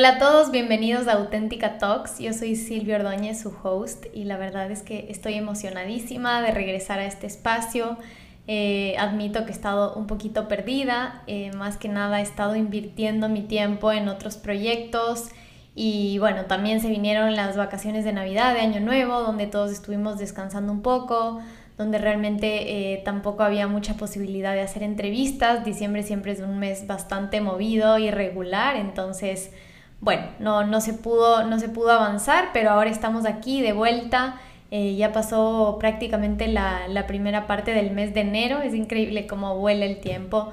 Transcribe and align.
Hola 0.00 0.12
a 0.12 0.18
todos, 0.18 0.50
bienvenidos 0.50 1.08
a 1.08 1.12
Auténtica 1.12 1.76
Talks. 1.76 2.20
Yo 2.20 2.32
soy 2.32 2.56
Silvia 2.56 2.96
Ordóñez, 2.96 3.38
su 3.38 3.52
host, 3.62 4.06
y 4.14 4.24
la 4.24 4.38
verdad 4.38 4.70
es 4.70 4.80
que 4.80 5.08
estoy 5.10 5.34
emocionadísima 5.34 6.40
de 6.40 6.52
regresar 6.52 7.00
a 7.00 7.04
este 7.04 7.26
espacio. 7.26 7.98
Eh, 8.46 8.94
admito 8.98 9.44
que 9.44 9.50
he 9.50 9.52
estado 9.52 9.92
un 9.92 10.06
poquito 10.06 10.48
perdida, 10.48 11.22
eh, 11.26 11.50
más 11.52 11.76
que 11.76 11.88
nada 11.88 12.20
he 12.20 12.22
estado 12.22 12.56
invirtiendo 12.56 13.28
mi 13.28 13.42
tiempo 13.42 13.92
en 13.92 14.08
otros 14.08 14.38
proyectos 14.38 15.28
y 15.74 16.16
bueno, 16.18 16.46
también 16.46 16.80
se 16.80 16.88
vinieron 16.88 17.36
las 17.36 17.58
vacaciones 17.58 18.02
de 18.02 18.14
Navidad, 18.14 18.54
de 18.54 18.60
Año 18.60 18.80
Nuevo, 18.80 19.20
donde 19.20 19.48
todos 19.48 19.70
estuvimos 19.70 20.16
descansando 20.18 20.72
un 20.72 20.80
poco, 20.80 21.42
donde 21.76 21.98
realmente 21.98 22.94
eh, 22.94 23.02
tampoco 23.04 23.42
había 23.42 23.66
mucha 23.66 23.92
posibilidad 23.98 24.54
de 24.54 24.62
hacer 24.62 24.82
entrevistas. 24.82 25.62
Diciembre 25.62 26.04
siempre 26.04 26.32
es 26.32 26.40
un 26.40 26.58
mes 26.58 26.86
bastante 26.86 27.42
movido 27.42 27.98
y 27.98 28.10
regular, 28.10 28.76
entonces 28.76 29.50
bueno, 30.00 30.22
no, 30.38 30.66
no, 30.66 30.80
se 30.80 30.94
pudo, 30.94 31.44
no 31.44 31.58
se 31.58 31.68
pudo 31.68 31.90
avanzar, 31.92 32.50
pero 32.52 32.70
ahora 32.70 32.90
estamos 32.90 33.26
aquí 33.26 33.62
de 33.62 33.72
vuelta. 33.72 34.40
Eh, 34.70 34.94
ya 34.96 35.12
pasó 35.12 35.78
prácticamente 35.80 36.46
la, 36.46 36.86
la, 36.88 37.06
primera 37.06 37.46
parte 37.48 37.74
del 37.74 37.90
mes 37.90 38.14
de 38.14 38.20
enero, 38.20 38.60
es 38.62 38.72
increíble 38.72 39.26
cómo 39.26 39.58
vuela 39.58 39.84
el 39.84 40.00
tiempo. 40.00 40.50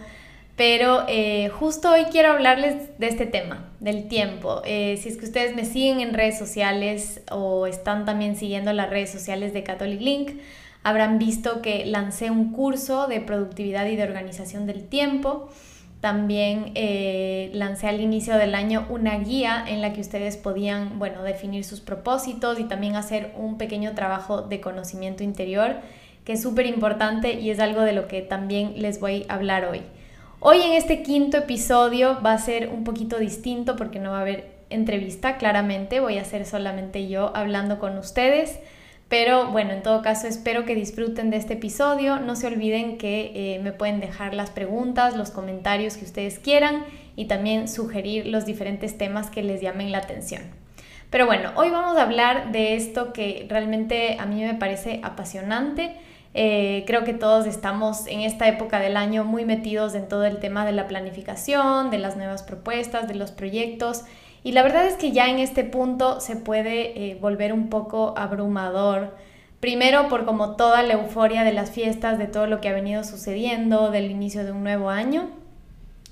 Pero 0.57 1.05
eh, 1.07 1.49
justo 1.49 1.91
hoy 1.91 2.05
quiero 2.05 2.31
hablarles 2.31 2.97
de 2.97 3.07
este 3.07 3.27
tema, 3.27 3.69
del 3.79 4.07
tiempo. 4.07 4.63
Eh, 4.65 4.97
si 4.99 5.09
es 5.09 5.17
que 5.17 5.25
ustedes 5.25 5.55
me 5.55 5.65
siguen 5.65 6.01
en 6.01 6.15
redes 6.15 6.39
sociales 6.39 7.21
o 7.29 7.67
están 7.67 8.05
también 8.05 8.35
siguiendo 8.35 8.73
las 8.73 8.89
redes 8.89 9.11
sociales 9.11 9.53
de 9.53 9.63
Catholic 9.63 10.01
Link, 10.01 10.31
habrán 10.81 11.19
visto 11.19 11.61
que 11.61 11.85
lancé 11.85 12.31
un 12.31 12.53
curso 12.53 13.05
de 13.05 13.21
productividad 13.21 13.85
y 13.85 13.95
de 13.95 14.03
organización 14.03 14.65
del 14.65 14.87
tiempo. 14.87 15.47
También 16.01 16.71
eh, 16.75 17.49
lancé 17.53 17.87
al 17.87 18.01
inicio 18.01 18.37
del 18.37 18.53
año 18.53 18.85
una 18.89 19.17
guía 19.17 19.63
en 19.67 19.81
la 19.81 19.93
que 19.93 20.01
ustedes 20.01 20.37
podían, 20.37 20.99
bueno, 20.99 21.23
definir 21.23 21.63
sus 21.63 21.81
propósitos 21.81 22.59
y 22.59 22.65
también 22.65 22.95
hacer 22.95 23.33
un 23.35 23.57
pequeño 23.57 23.95
trabajo 23.95 24.43
de 24.43 24.61
conocimiento 24.61 25.23
interior, 25.23 25.77
que 26.23 26.33
es 26.33 26.41
súper 26.41 26.67
importante 26.67 27.39
y 27.39 27.49
es 27.49 27.59
algo 27.59 27.81
de 27.81 27.93
lo 27.93 28.07
que 28.07 28.21
también 28.21 28.73
les 28.77 28.99
voy 28.99 29.25
a 29.27 29.35
hablar 29.35 29.65
hoy. 29.65 29.81
Hoy 30.39 30.61
en 30.61 30.73
este 30.73 31.01
quinto 31.01 31.37
episodio 31.37 32.19
va 32.23 32.33
a 32.33 32.37
ser 32.37 32.69
un 32.69 32.83
poquito 32.83 33.17
distinto 33.17 33.75
porque 33.75 33.97
no 33.97 34.11
va 34.11 34.19
a 34.19 34.21
haber 34.21 34.51
entrevista, 34.69 35.37
claramente, 35.37 35.99
voy 35.99 36.19
a 36.19 36.25
ser 36.25 36.45
solamente 36.45 37.07
yo 37.07 37.35
hablando 37.35 37.79
con 37.79 37.97
ustedes. 37.97 38.59
Pero 39.09 39.51
bueno, 39.51 39.71
en 39.71 39.83
todo 39.83 40.01
caso 40.01 40.27
espero 40.27 40.65
que 40.65 40.75
disfruten 40.75 41.29
de 41.29 41.37
este 41.37 41.53
episodio. 41.53 42.19
No 42.19 42.35
se 42.35 42.47
olviden 42.47 42.97
que 42.97 43.31
eh, 43.33 43.59
me 43.59 43.71
pueden 43.71 44.01
dejar 44.01 44.33
las 44.33 44.49
preguntas, 44.49 45.15
los 45.15 45.31
comentarios 45.31 45.95
que 45.95 46.03
ustedes 46.03 46.39
quieran 46.39 46.83
y 47.15 47.25
también 47.25 47.69
sugerir 47.69 48.27
los 48.27 48.45
diferentes 48.45 48.97
temas 48.97 49.29
que 49.29 49.43
les 49.43 49.61
llamen 49.61 49.91
la 49.91 49.99
atención. 49.99 50.41
Pero 51.09 51.25
bueno, 51.25 51.51
hoy 51.55 51.69
vamos 51.69 51.97
a 51.97 52.03
hablar 52.03 52.51
de 52.51 52.75
esto 52.75 53.13
que 53.13 53.45
realmente 53.49 54.17
a 54.19 54.25
mí 54.25 54.43
me 54.43 54.55
parece 54.55 54.99
apasionante. 55.03 55.95
Eh, 56.33 56.83
creo 56.85 57.05
que 57.05 57.13
todos 57.13 57.47
estamos 57.47 58.07
en 58.07 58.19
esta 58.19 58.47
época 58.49 58.79
del 58.79 58.97
año 58.97 59.23
muy 59.23 59.45
metidos 59.45 59.95
en 59.95 60.09
todo 60.09 60.25
el 60.25 60.39
tema 60.39 60.65
de 60.65 60.73
la 60.73 60.87
planificación, 60.89 61.91
de 61.91 61.97
las 61.97 62.17
nuevas 62.17 62.43
propuestas, 62.43 63.07
de 63.07 63.15
los 63.15 63.31
proyectos 63.31 64.03
y 64.43 64.51
la 64.51 64.63
verdad 64.63 64.85
es 64.85 64.95
que 64.95 65.11
ya 65.11 65.29
en 65.29 65.39
este 65.39 65.63
punto 65.63 66.19
se 66.19 66.35
puede 66.35 67.11
eh, 67.11 67.17
volver 67.19 67.53
un 67.53 67.69
poco 67.69 68.13
abrumador. 68.17 69.15
Primero 69.59 70.07
por 70.07 70.25
como 70.25 70.55
toda 70.55 70.83
la 70.83 70.93
euforia 70.93 71.43
de 71.43 71.53
las 71.53 71.71
fiestas, 71.71 72.19
de 72.19 72.27
todo 72.27 72.47
lo 72.47 72.61
que 72.61 72.69
ha 72.69 72.73
venido 72.73 73.03
sucediendo, 73.03 73.91
del 73.91 74.11
inicio 74.11 74.45
de 74.45 74.51
un 74.51 74.63
nuevo 74.63 74.89
año. 74.89 75.29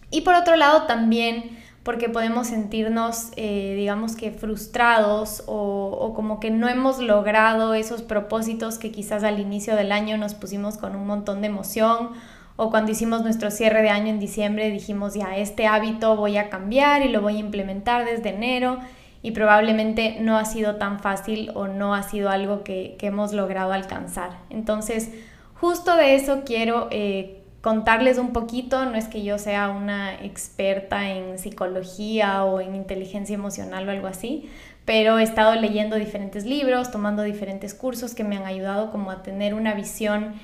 Y 0.09 0.21
por 0.21 0.35
otro 0.35 0.55
lado 0.55 0.83
también 0.83 1.57
porque 1.83 2.09
podemos 2.09 2.47
sentirnos, 2.47 3.29
eh, 3.35 3.75
digamos 3.77 4.15
que 4.15 4.31
frustrados 4.31 5.43
o, 5.45 5.95
o, 6.01 6.15
como 6.15 6.39
que 6.39 6.49
no 6.49 6.67
hemos 6.67 6.97
logrado 6.97 7.75
esos 7.75 8.01
propósitos 8.01 8.79
que 8.79 8.91
quizás 8.91 9.23
al 9.23 9.39
inicio 9.39 9.75
del 9.75 9.91
año 9.91 10.17
nos 10.17 10.33
pusimos 10.33 10.77
con 10.77 10.95
un 10.95 11.05
montón 11.05 11.41
de 11.41 11.47
emoción 11.47 12.09
o 12.57 12.69
cuando 12.69 12.91
hicimos 12.91 13.21
nuestro 13.21 13.51
cierre 13.51 13.81
de 13.81 13.89
año 13.89 14.07
en 14.07 14.19
diciembre 14.19 14.69
dijimos 14.69 15.13
ya 15.13 15.37
este 15.37 15.67
hábito 15.67 16.15
voy 16.15 16.37
a 16.37 16.49
cambiar 16.49 17.01
y 17.01 17.09
lo 17.09 17.21
voy 17.21 17.37
a 17.37 17.39
implementar 17.39 18.05
desde 18.05 18.29
enero 18.29 18.79
y 19.21 19.31
probablemente 19.31 20.17
no 20.21 20.37
ha 20.37 20.45
sido 20.45 20.75
tan 20.75 20.99
fácil 20.99 21.51
o 21.55 21.67
no 21.67 21.95
ha 21.95 22.03
sido 22.03 22.29
algo 22.29 22.63
que, 22.63 22.95
hemos 23.01 23.33
logrado 23.33 23.73
alcanzar. 23.73 24.37
Entonces, 24.51 25.09
justo 25.55 25.95
de 25.95 26.13
eso 26.13 26.43
quiero 26.45 26.89
eh, 26.91 27.41
contarles 27.61 28.19
un 28.19 28.33
poquito, 28.33 28.85
no 28.85 28.93
es 28.93 29.07
que 29.07 29.23
yo 29.23 29.39
sea 29.39 29.69
una 29.69 30.13
experta 30.13 31.09
en 31.09 31.39
psicología 31.39 32.43
o 32.45 32.61
en 32.61 32.75
inteligencia 32.75 33.33
emocional 33.33 33.87
o 33.87 33.91
algo 33.91 34.05
así, 34.05 34.47
pero 34.85 35.17
he 35.17 35.23
estado 35.23 35.55
leyendo 35.55 35.95
diferentes 35.95 36.45
libros, 36.45 36.91
tomando 36.91 37.23
diferentes 37.23 37.73
cursos 37.73 38.13
que 38.13 38.23
me 38.23 38.37
han 38.37 38.45
ayudado 38.45 38.91
como 38.91 39.09
a 39.09 39.23
tener 39.23 39.55
una 39.55 39.73
visión 39.73 40.35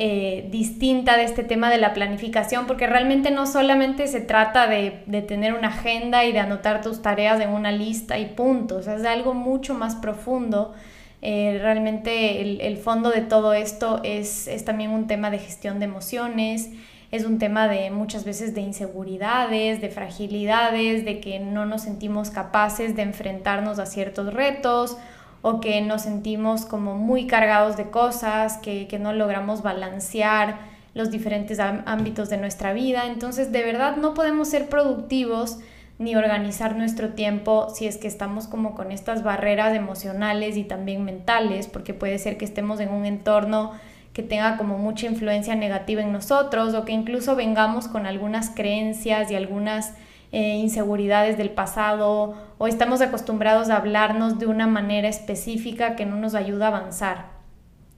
eh, 0.00 0.46
distinta 0.52 1.16
de 1.16 1.24
este 1.24 1.42
tema 1.42 1.70
de 1.70 1.78
la 1.78 1.92
planificación, 1.92 2.68
porque 2.68 2.86
realmente 2.86 3.32
no 3.32 3.48
solamente 3.48 4.06
se 4.06 4.20
trata 4.20 4.68
de, 4.68 4.92
tener 5.26 5.54
una 5.54 5.68
agenda 5.70 6.24
y 6.24 6.30
de 6.30 6.38
anotar 6.38 6.82
tus 6.82 7.02
tareas 7.02 7.40
en 7.40 7.50
una 7.50 7.72
lista 7.72 8.16
y 8.16 8.26
puntos, 8.26 8.86
es 8.86 9.04
algo 9.04 9.34
mucho 9.34 9.74
más 9.74 9.96
profundo. 9.96 10.72
Eh, 11.20 11.58
realmente 11.60 12.40
el, 12.68 12.76
fondo 12.76 13.10
de 13.10 13.22
todo 13.22 13.54
esto 13.54 14.00
es, 14.04 14.46
es 14.46 14.64
también 14.64 14.92
un 14.92 15.08
tema 15.08 15.32
de 15.32 15.40
gestión 15.40 15.80
de 15.80 15.86
emociones, 15.86 16.70
es 17.10 17.24
un 17.24 17.40
tema 17.40 17.66
de 17.66 17.90
muchas 17.90 18.24
veces 18.24 18.54
de 18.54 18.60
inseguridades, 18.60 19.80
de 19.80 19.88
fragilidades, 19.88 21.04
de 21.04 21.18
que 21.18 21.40
no 21.40 21.66
nos 21.66 21.82
sentimos 21.82 22.30
capaces 22.30 22.94
de 22.94 23.02
enfrentarnos 23.02 23.80
a 23.80 23.86
ciertos 23.86 24.32
retos 24.32 24.96
o 25.42 25.60
que 25.60 25.80
nos 25.80 26.02
sentimos 26.02 26.64
como 26.64 26.94
muy 26.94 27.26
cargados 27.26 27.76
de 27.76 27.90
cosas, 27.90 28.58
que, 28.58 28.88
no 29.00 29.12
logramos 29.12 29.62
balancear 29.62 30.58
los 30.94 31.10
diferentes 31.10 31.60
ámbitos 31.60 32.28
de 32.28 32.38
nuestra 32.38 32.72
vida. 32.72 33.06
Entonces, 33.06 33.52
de 33.52 33.62
verdad 33.62 33.96
no 33.96 34.14
podemos 34.14 34.48
ser 34.48 34.68
productivos 34.68 35.58
ni 35.98 36.16
organizar 36.16 36.76
nuestro 36.76 37.10
tiempo 37.10 37.68
si 37.74 37.86
es 37.86 37.96
que 37.96 38.08
estamos 38.08 38.46
como 38.46 38.74
con 38.74 38.92
estas 38.92 39.22
barreras 39.22 39.74
emocionales 39.74 40.56
y 40.56 40.64
también 40.64 41.04
mentales, 41.04 41.66
porque 41.66 41.94
puede 41.94 42.18
ser 42.18 42.36
que 42.36 42.44
estemos 42.44 42.80
en 42.80 42.90
un 42.90 43.04
entorno 43.04 43.72
que 44.12 44.22
tenga 44.22 44.56
como 44.56 44.78
mucha 44.78 45.06
influencia 45.06 45.54
negativa 45.54 46.02
en 46.02 46.12
nosotros 46.12 46.74
o 46.74 46.84
que 46.84 46.92
incluso 46.92 47.36
vengamos 47.36 47.86
con 47.86 48.06
algunas 48.06 48.50
creencias 48.50 49.30
y 49.30 49.36
algunas 49.36 49.94
eh, 50.30 50.56
inseguridades 50.56 51.38
del 51.38 51.50
pasado 51.50 52.34
o 52.58 52.66
estamos 52.66 53.00
acostumbrados 53.00 53.70
a 53.70 53.76
hablarnos 53.76 54.38
de 54.38 54.46
una 54.46 54.66
manera 54.66 55.08
específica 55.08 55.96
que 55.96 56.04
no 56.04 56.16
nos 56.16 56.34
ayuda 56.34 56.66
a 56.66 56.76
avanzar. 56.76 57.38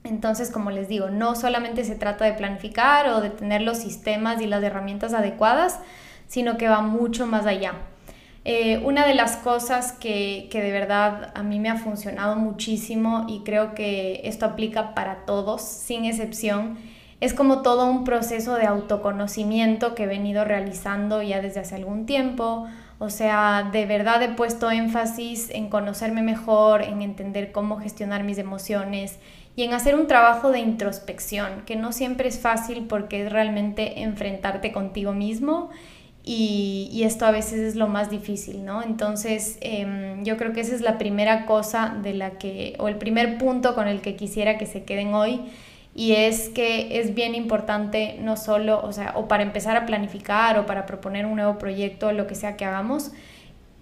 Entonces, 0.03 0.49
como 0.49 0.71
les 0.71 0.87
digo, 0.87 1.09
no 1.09 1.35
solamente 1.35 1.83
se 1.83 1.95
trata 1.95 2.25
de 2.25 2.33
planificar 2.33 3.07
o 3.09 3.21
de 3.21 3.29
tener 3.29 3.61
los 3.61 3.77
sistemas 3.77 4.41
y 4.41 4.47
las 4.47 4.63
herramientas 4.63 5.13
adecuadas, 5.13 5.79
sino 6.27 6.57
que 6.57 6.69
va 6.69 6.81
mucho 6.81 7.27
más 7.27 7.45
allá. 7.45 7.73
Eh, 8.43 8.81
una 8.83 9.05
de 9.05 9.13
las 9.13 9.37
cosas 9.37 9.91
que, 9.91 10.47
que, 10.51 10.61
de 10.61 10.71
verdad 10.71 11.31
a 11.35 11.43
mí 11.43 11.59
me 11.59 11.69
ha 11.69 11.75
funcionado 11.75 12.35
muchísimo 12.35 13.25
y 13.27 13.43
creo 13.43 13.75
que 13.75 14.21
esto 14.23 14.47
aplica 14.47 14.95
para 14.95 15.25
todos, 15.25 15.61
sin 15.61 16.05
excepción, 16.05 16.79
es 17.21 17.35
como 17.35 17.61
todo 17.61 17.85
un 17.85 18.03
proceso 18.03 18.55
de 18.55 18.65
autoconocimiento 18.65 19.93
que 19.93 20.03
he 20.03 20.07
venido 20.07 20.43
realizando 20.43 21.21
ya 21.21 21.39
desde 21.39 21.59
hace 21.59 21.75
algún 21.75 22.07
tiempo. 22.07 22.67
O 22.97 23.11
sea, 23.11 23.69
de 23.71 23.85
verdad 23.85 24.21
he 24.23 24.29
puesto 24.29 24.71
énfasis 24.71 25.51
en 25.51 25.69
conocerme 25.69 26.23
mejor, 26.23 26.81
en 26.81 27.03
entender 27.03 27.51
cómo 27.51 27.77
gestionar 27.77 28.23
mis 28.23 28.39
emociones 28.39 29.19
y 29.55 29.63
en 29.63 29.73
hacer 29.73 29.95
un 29.95 30.07
trabajo 30.07 30.51
de 30.51 30.59
introspección, 30.59 31.61
que 31.65 31.75
no 31.75 31.91
siempre 31.91 32.27
es 32.27 32.39
fácil 32.39 32.87
porque 32.87 33.25
es 33.25 33.31
realmente 33.31 34.01
enfrentarte 34.01 34.71
contigo 34.71 35.13
mismo 35.13 35.69
y, 36.23 37.01
esto 37.03 37.25
a 37.25 37.31
veces 37.31 37.59
es 37.59 37.75
lo 37.75 37.87
más 37.87 38.09
difícil, 38.09 38.63
¿no? 38.63 38.83
Entonces, 38.83 39.57
em, 39.61 40.23
yo 40.23 40.37
creo 40.37 40.53
que 40.53 40.61
esa 40.61 40.75
es 40.75 40.81
la 40.81 40.97
primera 40.97 41.45
cosa 41.45 41.97
de 42.01 42.13
la 42.13 42.31
que, 42.37 42.75
o 42.79 42.87
el 42.87 42.97
primer 42.97 43.37
punto 43.37 43.73
con 43.75 43.87
el 43.87 44.01
que 44.01 44.15
quisiera 44.15 44.57
que 44.57 44.65
se 44.65 44.83
queden 44.83 45.13
hoy 45.13 45.41
y 45.93 46.13
es 46.13 46.49
que 46.49 46.99
es 46.99 47.13
bien 47.13 47.35
importante 47.35 48.17
no 48.19 48.37
solo, 48.37 48.81
o 48.81 48.93
sea, 48.93 49.13
o 49.15 49.27
para 49.27 49.43
empezar 49.43 49.75
a 49.75 49.85
planificar 49.85 50.57
o 50.57 50.65
para 50.65 50.85
proponer 50.85 51.25
un 51.25 51.35
nuevo 51.35 51.57
proyecto, 51.57 52.11
lo 52.13 52.27
que 52.27 52.35
sea 52.35 52.55
que 52.55 52.63
hagamos, 52.63 53.11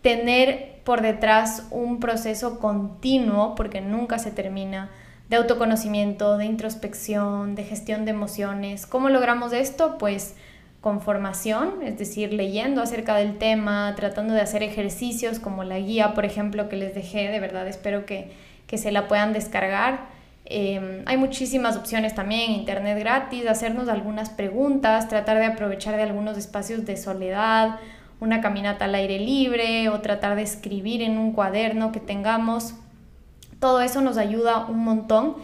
tener 0.02 0.80
por 0.84 1.02
detrás 1.02 1.68
un 1.70 2.00
proceso 2.00 2.60
continuo, 2.60 3.54
porque 3.54 3.82
nunca 3.82 4.18
se 4.18 4.32
termina, 4.32 4.90
de 5.30 5.36
autoconocimiento, 5.36 6.38
de 6.38 6.46
introspección, 6.46 7.54
de 7.54 7.64
gestión 7.64 8.06
de 8.06 8.12
emociones. 8.12 8.88
¿Cómo 8.88 9.10
logramos 9.10 9.54
esto? 9.54 10.00
Pues 10.00 10.36
con 10.82 11.02
formación, 11.02 11.84
es 11.84 12.00
decir, 12.00 12.34
leyendo 12.34 12.82
acerca 12.82 13.16
del 13.16 13.38
tema, 13.38 13.94
tratando 13.96 14.34
de 14.34 14.42
hacer 14.42 14.64
ejercicios 14.64 15.38
como 15.38 15.64
la 15.64 15.78
guía, 15.78 16.16
por 16.16 16.26
ejemplo, 16.26 16.70
que 16.70 16.78
les 16.78 16.96
dejé, 16.96 17.28
de 17.28 17.40
verdad 17.40 17.68
espero 17.68 18.08
que, 18.08 18.32
que 18.66 18.80
se 18.80 18.92
la 18.92 19.08
puedan 19.08 19.34
descargar 19.34 20.19
Em, 20.52 21.04
hay 21.06 21.16
muchísimas 21.18 21.78
opciones 21.78 22.16
también, 22.16 22.52
internet 22.52 22.98
gratis, 22.98 23.46
hacernos 23.48 23.88
algunas 23.88 24.32
preguntas, 24.32 25.08
tratar 25.08 25.38
de 25.38 25.46
aprovechar 25.46 25.96
de 25.96 26.02
algunos 26.02 26.38
espacios 26.38 26.86
de 26.86 26.98
soledad 26.98 27.80
una 28.20 28.42
caminata 28.42 28.86
al 28.86 28.96
aire 28.96 29.20
libre 29.20 29.90
o 29.90 30.02
tratar 30.02 30.36
de 30.36 30.42
escribir 30.42 31.02
en 31.02 31.18
un 31.18 31.32
cuaderno 31.32 31.92
que 31.92 32.00
tengamos. 32.00 32.74
Todo 33.60 33.82
eso 33.82 34.02
nos 34.02 34.18
ayuda 34.18 34.66
un 34.66 34.84
montón. 34.84 35.36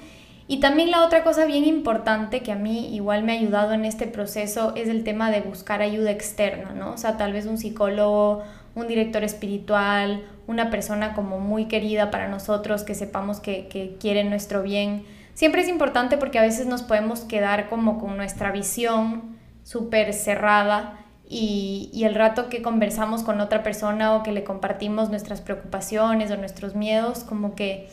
Y 0.48 0.60
también 0.60 0.92
la 0.92 1.04
otra 1.04 1.24
cosa 1.24 1.46
bien 1.46 1.66
importante 1.66 2.42
que 2.42 2.52
a 2.52 2.56
mí 2.56 2.94
igual 2.94 3.24
me 3.24 3.34
ha 3.34 3.40
ayudado 3.40 3.74
en 3.74 3.84
este 3.84 4.06
proceso 4.08 4.74
es 4.76 4.90
el 4.90 5.04
tema 5.04 5.32
de 5.32 5.42
buscar 5.42 5.82
ayuda 5.82 6.12
externa, 6.12 6.74
¿no? 6.74 6.92
O 6.92 6.98
sea, 6.98 7.18
tal 7.18 7.34
vez 7.34 7.48
un 7.48 7.58
psicólogo, 7.58 8.44
un 8.76 8.88
director 8.88 9.24
espiritual, 9.24 10.24
una 10.48 10.70
persona 10.70 11.14
como 11.14 11.40
muy 11.40 11.66
querida 11.66 12.12
para 12.12 12.28
nosotros, 12.28 12.84
que 12.84 12.94
sepamos 12.94 13.40
que, 13.40 13.68
que 13.68 13.98
quiere 14.00 14.24
nuestro 14.24 14.62
bien. 14.62 15.06
Siempre 15.34 15.62
es 15.62 15.68
importante 15.68 16.18
porque 16.18 16.40
a 16.40 16.44
veces 16.44 16.68
nos 16.68 16.84
podemos 16.84 17.22
quedar 17.22 17.70
como 17.70 18.00
con 18.00 18.18
nuestra 18.18 18.52
visión 18.52 19.38
súper 19.64 20.14
cerrada 20.14 21.00
y, 21.28 21.90
y, 21.92 22.04
el 22.04 22.14
rato 22.14 22.50
que 22.50 22.62
conversamos 22.62 23.24
con 23.24 23.42
otra 23.42 23.64
persona 23.64 24.14
o 24.14 24.22
que 24.22 24.32
le 24.32 24.44
compartimos 24.44 25.10
nuestras 25.10 25.42
preocupaciones 25.42 26.30
o 26.30 26.38
nuestros 26.38 26.76
miedos, 26.76 27.24
como 27.24 27.56
que 27.56 27.90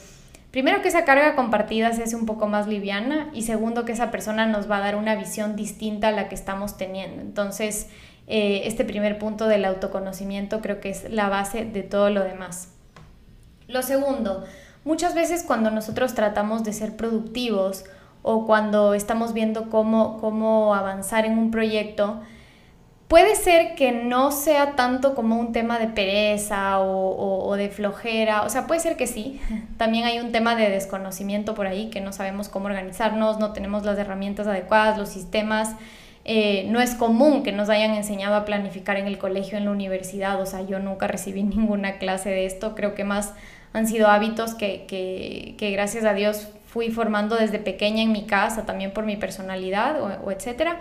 primero 0.51 0.83
que 0.83 0.89
esa 0.89 1.07
carga 1.07 1.35
compartida 1.35 1.93
se 1.95 2.03
hace 2.03 2.15
un 2.15 2.27
poco 2.27 2.47
más 2.47 2.67
liviana 2.69 3.31
y 3.33 3.43
segundo 3.43 3.87
que 3.87 3.93
esa 3.93 4.11
persona 4.11 4.45
nos 4.45 4.71
va 4.71 4.77
a 4.77 4.81
dar 4.81 4.97
una 4.97 5.15
visión 5.17 5.57
distinta 5.57 6.09
a 6.09 6.13
la 6.13 6.29
que 6.29 6.35
estamos 6.35 6.77
teniendo. 6.77 7.23
Entonces, 7.23 7.89
eh, 8.27 8.63
este 8.67 8.85
primer 8.85 9.19
punto 9.19 9.49
del 9.49 9.65
autoconocimiento 9.65 10.61
creo 10.61 10.81
que 10.81 10.91
es 10.91 11.11
la 11.11 11.29
base 11.29 11.65
de 11.65 11.83
todo 11.83 12.11
lo 12.11 12.23
demás. 12.23 12.69
Lo 13.69 13.83
segundo, 13.83 14.45
muchas 14.85 15.15
veces 15.15 15.43
cuando 15.43 15.71
nosotros 15.71 16.15
tratamos 16.15 16.65
de 16.65 16.73
ser 16.73 16.97
productivos 16.97 17.85
o 18.23 18.47
cuando 18.47 18.95
estamos 18.95 19.33
viendo 19.33 19.71
cómo, 19.71 20.19
cómo 20.21 20.75
avanzar 20.75 21.25
en 21.25 21.39
un 21.39 21.51
proyecto, 21.51 22.21
puede 23.09 23.35
ser 23.35 23.75
que 23.75 23.93
no 23.93 24.31
sea 24.31 24.75
tanto 24.77 25.15
como 25.15 25.39
un 25.39 25.53
tema 25.53 25.79
de 25.79 25.89
pereza 25.89 26.79
o, 26.79 27.47
o, 27.47 27.57
de 27.57 27.69
flojera, 27.69 28.43
o 28.43 28.49
sea, 28.49 28.67
puede 28.67 28.81
ser 28.81 28.97
que 28.97 29.07
sí. 29.07 29.41
También 29.77 30.05
hay 30.05 30.21
un 30.21 30.33
tema 30.33 30.55
de 30.55 30.71
desconocimiento 30.71 31.55
por 31.55 31.67
ahí, 31.67 31.91
que 31.91 32.01
no 32.01 32.13
sabemos 32.13 32.49
cómo 32.49 32.67
organizarnos, 32.67 33.39
no 33.39 33.53
tenemos 33.53 33.85
las 33.85 33.99
herramientas 33.99 34.47
adecuadas, 34.47 34.97
los 34.97 35.09
sistemas. 35.09 35.77
Eh, 36.25 36.67
no 36.69 36.81
es 36.81 36.95
común 36.95 37.43
que 37.43 37.53
nos 37.53 37.69
hayan 37.69 37.95
enseñado 37.95 38.37
a 38.37 38.45
planificar 38.45 38.97
en 38.97 39.07
el 39.07 39.19
colegio, 39.19 39.59
en 39.59 39.65
la 39.65 39.73
universidad, 39.73 40.41
o 40.41 40.47
sea, 40.47 40.63
yo 40.63 40.79
nunca 40.79 41.07
recibí 41.07 41.43
ninguna 41.43 41.99
clase 41.99 42.31
de 42.31 42.47
esto, 42.47 42.75
creo 42.75 42.95
que 42.95 43.05
más 43.05 43.33
han 43.73 43.87
sido 43.87 44.09
hábitos 44.09 44.55
que, 44.55 44.85
que, 44.87 45.55
que 45.59 45.71
gracias 45.71 46.05
a 46.05 46.13
Dios 46.13 46.49
fui 46.73 46.91
formando 46.91 47.37
desde 47.37 47.59
pequeña 47.59 48.03
en 48.03 48.13
mi 48.13 48.25
casa, 48.25 48.65
también 48.65 48.93
por 48.93 49.05
mi 49.05 49.17
personalidad 49.17 50.01
o, 50.01 50.31
etcétera. 50.31 50.81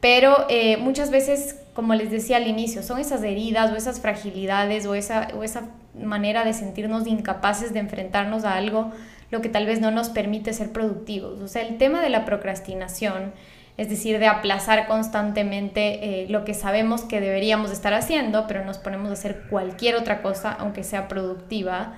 Pero 0.00 0.46
eh, 0.48 0.76
muchas 0.76 1.10
veces, 1.10 1.58
como 1.74 1.94
les 1.94 2.12
decía 2.12 2.36
al 2.36 2.46
inicio, 2.46 2.82
son 2.84 3.00
esas 3.00 3.24
heridas 3.24 3.72
o 3.72 3.76
esas 3.76 4.00
fragilidades 4.00 4.86
o 4.86 4.94
esa, 4.94 5.28
o 5.36 5.42
esa 5.42 5.64
manera 6.00 6.44
de 6.44 6.52
sentirnos 6.52 7.08
incapaces 7.08 7.72
de 7.72 7.80
enfrentarnos 7.80 8.44
a 8.44 8.54
algo 8.56 8.92
lo 9.32 9.40
que 9.40 9.48
tal 9.48 9.66
vez 9.66 9.80
no 9.80 9.90
nos 9.90 10.10
permite 10.10 10.52
ser 10.52 10.70
productivos. 10.70 11.40
O 11.40 11.48
sea, 11.48 11.62
el 11.62 11.76
tema 11.76 12.00
de 12.02 12.10
la 12.10 12.24
procrastinación 12.24 13.32
es 13.76 13.88
decir, 13.88 14.18
de 14.18 14.26
aplazar 14.26 14.86
constantemente 14.86 16.22
eh, 16.22 16.26
lo 16.28 16.44
que 16.44 16.54
sabemos 16.54 17.02
que 17.02 17.20
deberíamos 17.20 17.70
estar 17.70 17.94
haciendo, 17.94 18.46
pero 18.46 18.64
nos 18.64 18.78
ponemos 18.78 19.10
a 19.10 19.14
hacer 19.14 19.44
cualquier 19.48 19.96
otra 19.96 20.20
cosa, 20.22 20.52
aunque 20.52 20.84
sea 20.84 21.08
productiva, 21.08 21.94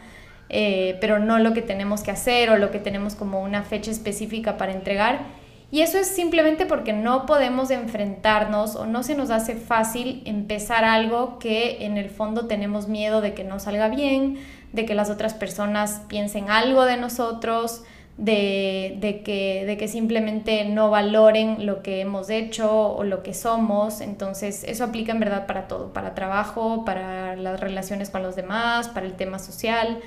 eh, 0.51 0.97
pero 1.01 1.19
no 1.19 1.39
lo 1.39 1.53
que 1.53 1.63
tenemos 1.63 2.03
que 2.03 2.13
hacer 2.13 2.51
o 2.51 2.59
lo 2.59 2.71
que 2.71 2.79
tenemos 2.79 3.15
como 3.15 3.41
una 3.41 3.63
fecha 3.63 3.91
específica 3.91 4.57
para 4.57 4.73
entregar. 4.73 5.45
Y 5.71 5.81
eso 5.81 5.99
es 5.99 6.07
simplemente 6.07 6.67
porque 6.67 6.93
no 6.93 7.27
podemos 7.27 7.73
enfrentarnos 7.73 8.77
o 8.77 8.87
no 8.87 9.03
se 9.03 9.17
nos 9.17 9.31
hace 9.31 9.57
fácil 9.57 10.23
empezar 10.25 10.85
algo 10.85 11.41
que 11.41 11.85
en 11.85 11.97
el 11.97 12.11
fondo 12.11 12.47
tenemos 12.47 12.87
miedo 12.87 13.21
de 13.21 13.35
que 13.35 13.43
no 13.43 13.59
salga 13.59 13.89
bien, 13.89 14.39
de 14.73 14.87
que 14.87 14.95
las 14.95 15.11
otras 15.11 15.35
personas 15.35 16.03
piensen 16.07 16.49
algo 16.49 16.85
de 16.85 16.97
nosotros, 16.97 17.83
de, 18.17 19.23
que, 19.25 19.65
de 19.67 19.77
que 19.77 19.89
simplemente 19.89 20.65
no 20.65 20.91
valoren 20.91 21.67
lo 21.67 21.83
que 21.83 22.01
hemos 22.01 22.31
hecho 22.31 22.95
o 22.95 23.05
lo 23.05 23.23
que 23.23 23.35
somos. 23.35 24.01
Entonces, 24.01 24.65
eso 24.65 24.85
aplica 24.85 25.13
en 25.13 25.21
verdad 25.21 25.47
para 25.47 25.67
todo, 25.67 25.93
para 25.93 26.15
trabajo, 26.15 26.85
para 26.85 27.37
las 27.37 27.61
relaciones 27.61 28.11
con 28.11 28.23
los 28.23 28.37
demás, 28.37 28.89
para 28.89 29.07
el 29.07 29.15
tema 29.15 29.39
social. 29.39 29.99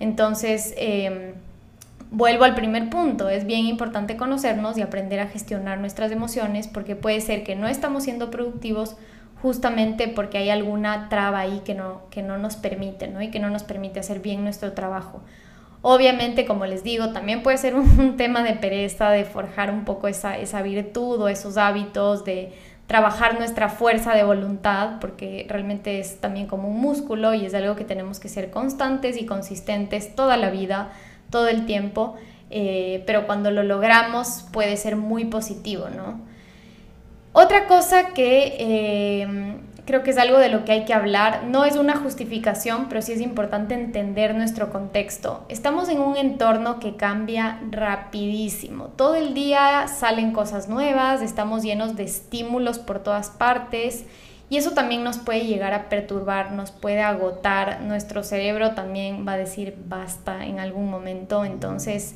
Entonces, 0.00 0.74
em, 0.76 1.34
vuelvo 2.10 2.44
al 2.44 2.54
primer 2.54 2.90
punto, 2.90 3.28
es 3.28 3.44
bien 3.44 3.66
importante 3.66 4.16
conocernos 4.16 4.78
y 4.78 4.82
aprender 4.82 5.20
a 5.20 5.26
gestionar 5.26 5.78
nuestras 5.78 6.12
emociones 6.12 6.68
porque 6.68 6.96
puede 6.96 7.20
ser 7.20 7.42
que 7.42 7.56
no 7.56 7.66
estamos 7.68 8.04
siendo 8.04 8.30
productivos 8.30 8.96
justamente 9.42 10.08
porque 10.08 10.38
hay 10.38 10.50
alguna 10.50 11.08
traba 11.08 11.40
ahí 11.40 11.62
que 11.64 11.74
no, 11.74 12.02
que 12.10 12.22
no 12.22 12.38
nos 12.38 12.56
permite, 12.56 13.08
¿no? 13.08 13.22
Y 13.22 13.30
que 13.30 13.40
no 13.40 13.50
nos 13.50 13.62
permite 13.64 14.00
hacer 14.00 14.20
bien 14.20 14.44
nuestro 14.44 14.72
trabajo. 14.72 15.22
Obviamente, 15.80 16.44
como 16.44 16.66
les 16.66 16.82
digo, 16.82 17.12
también 17.12 17.42
puede 17.42 17.58
ser 17.58 17.74
un, 17.76 18.16
tema 18.16 18.42
de 18.42 18.54
pereza, 18.54 19.10
de 19.10 19.24
forjar 19.24 19.70
un 19.70 19.84
poco 19.84 20.08
esa, 20.08 20.38
esa 20.38 20.62
virtud 20.62 21.20
o 21.20 21.28
esos 21.28 21.56
hábitos, 21.56 22.24
de 22.24 22.52
trabajar 22.86 23.38
nuestra 23.38 23.68
fuerza 23.68 24.14
de 24.14 24.24
voluntad, 24.24 24.98
porque 25.00 25.46
realmente 25.48 26.00
es 26.00 26.20
también 26.20 26.46
como 26.46 26.68
un 26.68 26.80
músculo 26.80 27.34
y 27.34 27.44
es 27.44 27.52
algo 27.54 27.76
que 27.76 27.84
tenemos 27.84 28.18
que 28.18 28.28
ser 28.28 28.50
constantes 28.50 29.20
y 29.20 29.26
consistentes 29.26 30.14
toda 30.14 30.38
la 30.38 30.50
vida, 30.50 30.90
todo 31.30 31.48
el 31.48 31.66
tiempo, 31.66 32.14
eh, 32.50 33.04
pero 33.06 33.26
cuando 33.26 33.50
lo 33.50 33.62
logramos 33.62 34.46
puede 34.52 34.78
ser 34.78 34.96
muy 34.96 35.26
positivo, 35.26 35.88
¿no? 35.94 36.20
Otra 37.34 37.66
cosa 37.66 38.14
que 38.14 38.56
eh, 38.58 39.28
creo 39.88 40.02
que 40.02 40.10
es 40.10 40.18
algo 40.18 40.36
de 40.36 40.50
lo 40.50 40.66
que 40.66 40.72
hay 40.72 40.84
que 40.84 40.92
hablar. 40.92 41.44
No 41.44 41.64
es 41.64 41.76
una 41.76 41.96
justificación, 41.96 42.90
pero 42.90 43.00
sí 43.00 43.12
es 43.12 43.22
importante 43.22 43.72
entender 43.72 44.34
nuestro 44.34 44.68
contexto. 44.70 45.46
Estamos 45.48 45.88
en 45.88 45.98
un 46.00 46.18
entorno 46.18 46.78
que 46.78 46.96
cambia 46.96 47.58
rapidísimo. 47.70 48.88
Todo 48.96 49.14
el 49.14 49.32
día 49.32 49.88
salen 49.88 50.32
cosas 50.32 50.68
nuevas, 50.68 51.22
estamos 51.22 51.62
llenos 51.62 51.96
de 51.96 52.02
estímulos 52.02 52.78
por 52.78 53.02
todas 53.02 53.30
partes. 53.30 54.04
Y 54.50 54.58
eso 54.58 54.72
también 54.72 55.04
nos 55.04 55.16
puede 55.16 55.46
llegar 55.46 55.72
a 55.72 55.88
perturbar, 55.88 56.52
nos 56.52 56.70
puede 56.70 57.00
agotar. 57.00 57.80
Nuestro 57.80 58.22
cerebro 58.22 58.72
también 58.72 59.26
va 59.26 59.32
a 59.32 59.38
decir 59.38 59.74
basta 59.86 60.44
en 60.44 60.60
algún 60.60 60.90
momento. 60.90 61.46
Entonces, 61.46 62.14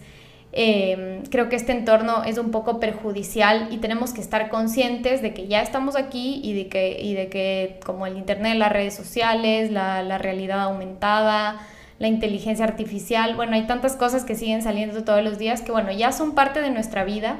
Em, 0.54 1.24
creo 1.30 1.48
que 1.48 1.56
este 1.56 1.72
entorno 1.72 2.24
es 2.24 2.36
un 2.36 2.50
poco 2.50 2.78
perjudicial 2.78 3.68
y 3.70 3.78
tenemos 3.78 4.12
que 4.12 4.20
estar 4.20 4.50
conscientes 4.50 5.22
de 5.22 5.32
que 5.32 5.48
ya 5.48 5.62
estamos 5.62 5.96
aquí 5.96 6.40
y 6.44 6.52
de 6.52 6.68
que, 6.68 7.00
y 7.00 7.14
de 7.14 7.28
que 7.28 7.80
como 7.86 8.06
el 8.06 8.18
Internet, 8.18 8.56
las 8.58 8.70
redes 8.70 8.94
sociales, 8.94 9.70
la, 9.70 10.02
la 10.02 10.18
realidad 10.18 10.60
aumentada, 10.60 11.58
la 11.98 12.08
inteligencia 12.08 12.66
artificial, 12.66 13.34
bueno, 13.34 13.54
hay 13.54 13.66
tantas 13.66 13.96
cosas 13.96 14.24
que 14.24 14.34
siguen 14.34 14.60
saliendo 14.62 15.04
todos 15.04 15.24
los 15.24 15.38
días 15.38 15.62
que 15.62 15.72
bueno, 15.72 15.90
ya 15.90 16.12
son 16.12 16.34
parte 16.34 16.60
de 16.60 16.70
nuestra 16.70 17.04
vida, 17.04 17.36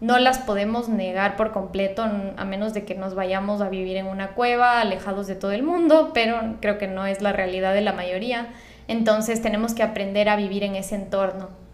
no 0.00 0.18
las 0.18 0.38
podemos 0.38 0.88
negar 0.88 1.36
por 1.36 1.52
completo 1.52 2.02
a 2.36 2.44
menos 2.44 2.74
de 2.74 2.84
que 2.84 2.94
nos 2.96 3.14
vayamos 3.14 3.60
a 3.60 3.68
vivir 3.68 3.96
en 3.96 4.06
una 4.06 4.28
cueva, 4.34 4.80
alejados 4.80 5.28
de 5.28 5.36
todo 5.36 5.52
el 5.52 5.62
mundo, 5.62 6.10
pero 6.14 6.56
creo 6.60 6.78
que 6.78 6.88
no 6.88 7.06
es 7.06 7.22
la 7.22 7.32
realidad 7.32 7.74
de 7.74 7.82
la 7.82 7.92
mayoría, 7.92 8.48
entonces 8.88 9.42
tenemos 9.42 9.74
que 9.74 9.82
aprender 9.84 10.28
a 10.28 10.36
vivir 10.36 10.64
en 10.64 10.74
ese 10.74 10.96
entorno. 10.96 11.67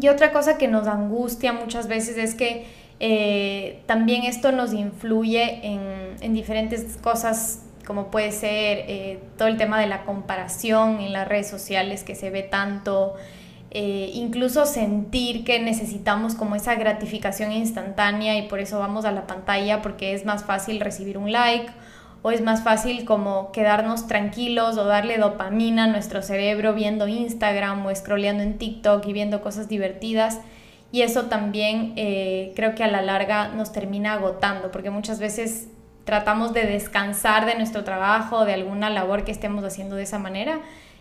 Y 0.00 0.08
otra 0.08 0.32
cosa 0.32 0.58
que 0.58 0.68
nos 0.68 0.86
angustia 0.86 1.52
muchas 1.52 1.86
veces 1.86 2.16
es 2.18 2.34
que 2.34 2.66
eh, 3.00 3.82
también 3.86 4.24
esto 4.24 4.52
nos 4.52 4.72
influye 4.72 5.60
en, 5.62 6.34
diferentes 6.34 6.96
cosas 6.96 7.60
como 7.86 8.10
puede 8.10 8.32
ser 8.32 8.84
eh, 8.88 9.18
todo 9.36 9.48
el 9.48 9.58
tema 9.58 9.78
de 9.78 9.86
la 9.86 10.04
comparación 10.04 11.00
en 11.00 11.12
las 11.12 11.28
redes 11.28 11.48
sociales 11.48 12.02
que 12.02 12.14
se 12.14 12.30
ve 12.30 12.42
tanto, 12.42 13.14
eh, 13.70 14.10
incluso 14.14 14.64
sentir 14.64 15.44
que 15.44 15.60
necesitamos 15.60 16.34
como 16.34 16.56
esa 16.56 16.76
gratificación 16.76 17.52
instantánea 17.52 18.38
y 18.38 18.48
por 18.48 18.60
eso 18.60 18.78
vamos 18.78 19.04
a 19.04 19.12
la 19.12 19.26
pantalla 19.26 19.82
porque 19.82 20.14
es 20.14 20.24
más 20.24 20.44
fácil 20.44 20.80
recibir 20.80 21.18
un 21.18 21.30
like 21.30 21.70
o 22.26 22.30
es 22.30 22.40
más 22.40 22.64
fácil 22.64 23.04
como 23.04 23.52
quedarnos 23.52 24.06
tranquilos 24.06 24.78
o 24.78 24.84
darle 24.86 25.18
dopamina 25.18 25.84
a 25.84 25.86
nuestro 25.88 26.22
cerebro 26.22 26.72
viendo 26.72 27.06
Instagram 27.06 27.84
o 27.84 27.94
scrolleando 27.94 28.42
en 28.42 28.56
TikTok 28.56 29.06
y 29.06 29.12
viendo 29.12 29.42
cosas 29.42 29.68
divertidas. 29.68 30.40
Y 30.90 31.02
eso 31.02 31.24
también 31.24 31.92
eh, 31.96 32.54
creo 32.56 32.74
que 32.74 32.82
a 32.82 32.88
la 32.88 33.02
larga 33.02 33.48
nos 33.48 33.72
termina 33.72 34.14
agotando, 34.14 34.70
porque 34.70 34.88
muchas 34.88 35.20
veces 35.20 35.68
tratamos 36.04 36.54
de 36.54 36.64
descansar 36.64 37.44
de 37.44 37.56
nuestro 37.56 37.84
trabajo, 37.84 38.46
de 38.46 38.54
alguna 38.54 38.88
labor 38.88 39.24
que 39.24 39.32
estemos 39.32 39.62
haciendo 39.62 39.96
de 39.96 40.04
esa 40.04 40.18
manera, 40.18 40.60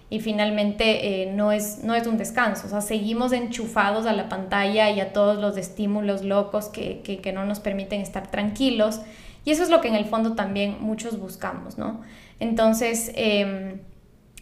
y 0.09 0.19
finalmente 0.19 1.23
eh, 1.23 1.31
no, 1.31 1.53
es, 1.53 1.85
no 1.85 1.95
es 1.95 2.05
un 2.05 2.17
descanso, 2.17 2.67
o 2.67 2.69
sea, 2.69 2.81
seguimos 2.81 3.31
enchufados 3.31 4.05
a 4.07 4.11
la 4.11 4.27
pantalla 4.27 4.89
y 4.89 4.99
a 4.99 5.13
todos 5.13 5.39
los 5.39 5.55
estímulos 5.55 6.21
locos 6.21 6.65
que, 6.65 6.99
que, 6.99 7.19
que 7.19 7.31
no 7.31 7.45
nos 7.45 7.61
permiten 7.61 8.01
estar 8.01 8.29
tranquilos 8.29 8.99
y 9.45 9.51
eso 9.51 9.63
es 9.63 9.69
lo 9.69 9.81
que 9.81 9.89
en 9.89 9.95
el 9.95 10.05
fondo 10.05 10.35
también 10.35 10.77
muchos 10.79 11.19
buscamos, 11.19 11.77
¿no? 11.77 12.01
Entonces, 12.39 13.11
em, 13.15 13.79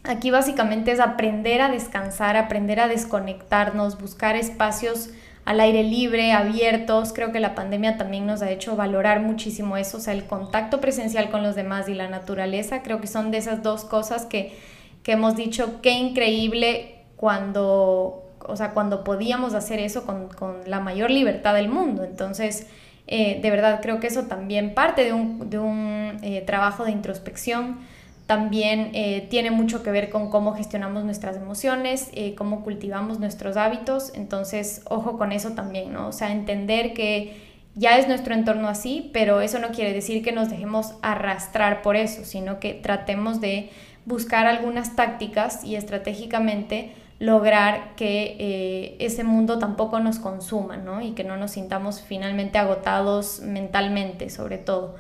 aquí 0.04 0.32
básicamente 0.32 0.92
es 0.92 1.00
aprender 1.00 1.62
a 1.62 1.70
descansar, 1.70 2.38
aprender 2.38 2.80
a 2.80 2.88
desconectarnos, 2.88 4.00
buscar 4.00 4.36
espacios 4.36 5.10
al 5.44 5.60
aire 5.60 5.84
libre, 5.84 6.34
abiertos. 6.34 7.14
Creo 7.14 7.32
que 7.32 7.40
la 7.40 7.56
pandemia 7.56 7.98
también 7.98 8.28
nos 8.28 8.42
ha 8.42 8.52
hecho 8.52 8.76
valorar 8.76 9.22
muchísimo 9.22 9.76
eso, 9.78 9.98
o 9.98 10.00
sea, 10.00 10.14
el 10.14 10.26
contacto 10.26 10.80
presencial 10.82 11.30
con 11.32 11.42
los 11.42 11.56
demás 11.56 11.90
y 11.90 11.96
la 11.96 12.08
naturaleza. 12.08 12.84
Creo 12.84 13.02
que 13.02 13.08
son 13.08 13.32
de 13.32 13.38
esas 13.38 13.64
dos 13.64 13.84
cosas 13.86 14.26
que, 14.26 14.56
que 15.04 15.14
hemos 15.14 15.36
dicho, 15.36 15.82
qué 15.82 15.92
increíble 15.92 17.00
cuando, 17.16 18.24
o 18.40 18.56
sea, 18.56 18.72
cuando 18.72 19.04
podíamos 19.04 19.56
hacer 19.56 19.80
eso 19.80 20.06
con, 20.06 20.30
con 20.30 20.62
la 20.68 20.80
mayor 20.80 21.10
libertad 21.10 21.56
del 21.56 21.70
mundo. 21.70 22.04
Entonces, 22.04 22.68
eh, 23.08 23.40
de 23.42 23.50
verdad 23.50 23.80
creo 23.82 24.00
que 24.00 24.08
eso 24.08 24.24
también 24.24 24.74
parte 24.74 25.04
de 25.04 25.14
un, 25.14 25.50
de 25.50 25.60
un 25.60 26.18
eh, 26.22 26.44
trabajo 26.46 26.86
de 26.86 26.92
introspección 26.92 27.80
también 28.26 28.92
eh, 28.94 29.28
tiene 29.30 29.52
mucho 29.52 29.84
que 29.84 29.92
ver 29.92 30.10
con 30.10 30.30
cómo 30.30 30.54
gestionamos 30.54 31.04
nuestras 31.04 31.36
emociones, 31.36 32.12
cómo 32.38 32.64
cultivamos 32.64 33.20
nuestros 33.20 33.58
hábitos. 33.58 34.14
Entonces, 34.16 34.84
ojo 34.86 35.18
con 35.18 35.34
eso 35.34 35.52
también, 35.52 35.92
¿no? 35.92 36.08
O 36.08 36.12
sea, 36.14 36.32
entender 36.32 36.94
que 36.94 37.36
ya 37.76 37.98
es 37.98 38.08
nuestro 38.08 38.34
entorno 38.34 38.70
así, 38.70 39.10
pero 39.12 39.42
eso 39.42 39.60
no 39.60 39.72
quiere 39.72 39.92
decir 39.92 40.24
que 40.24 40.32
nos 40.32 40.50
dejemos 40.50 40.94
arrastrar 41.02 41.82
por 41.82 41.98
eso, 41.98 42.24
sino 42.24 42.62
que 42.62 42.74
tratemos 42.74 43.42
de 43.42 43.70
buscar 44.06 44.48
algunas 44.48 44.96
tácticas 44.96 45.64
y 45.64 45.76
estratégicamente 45.76 46.94
lograr 47.22 47.96
que 47.96 48.36
eh, 48.40 48.96
ese 49.00 49.24
mundo 49.24 49.60
tampoco 49.60 50.00
nos 50.00 50.18
consuma, 50.18 50.78
¿no? 50.78 51.02
Y 51.02 51.12
que 51.12 51.24
no 51.24 51.38
nos 51.38 51.52
sintamos 51.52 52.02
finalmente 52.02 52.58
agotados 52.58 53.42
mentalmente, 53.42 54.30
sobre 54.32 54.58
todo 54.58 54.96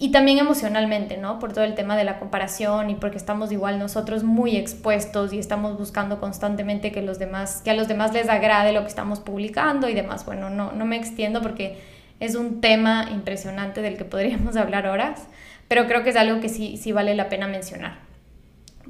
y 0.00 0.12
también 0.12 0.38
emocionalmente, 0.38 1.16
¿no? 1.16 1.40
Por 1.40 1.52
todo 1.52 1.64
el 1.64 1.74
tema 1.74 1.96
de 1.96 2.04
la 2.04 2.20
comparación 2.20 2.88
y 2.88 2.94
porque 2.94 3.16
estamos 3.16 3.50
igual 3.50 3.80
nosotros 3.80 4.22
muy 4.22 4.56
expuestos 4.56 5.32
y 5.32 5.40
estamos 5.40 5.76
buscando 5.76 6.20
constantemente 6.20 6.92
que, 6.92 7.02
los 7.02 7.18
demás, 7.18 7.62
que 7.64 7.72
a 7.72 7.74
los 7.74 7.88
demás 7.88 8.12
les 8.12 8.28
agrade 8.28 8.72
lo 8.72 8.82
que 8.82 8.88
estamos 8.88 9.18
publicando 9.18 9.88
y 9.88 9.94
demás. 9.94 10.24
Bueno, 10.24 10.50
no, 10.50 10.70
no 10.70 10.86
me 10.86 10.96
extiendo 10.96 11.42
porque 11.42 11.80
es 12.20 12.36
un 12.36 12.60
tema 12.60 13.08
impresionante 13.10 13.82
del 13.82 13.96
que 13.96 14.04
podríamos 14.04 14.56
hablar 14.56 14.86
horas, 14.86 15.26
pero 15.66 15.88
creo 15.88 16.04
que 16.04 16.10
es 16.10 16.16
algo 16.16 16.40
que 16.40 16.48
sí, 16.48 16.76
sí 16.76 16.92
vale 16.92 17.16
la 17.16 17.28
pena 17.28 17.48
mencionar. 17.48 18.07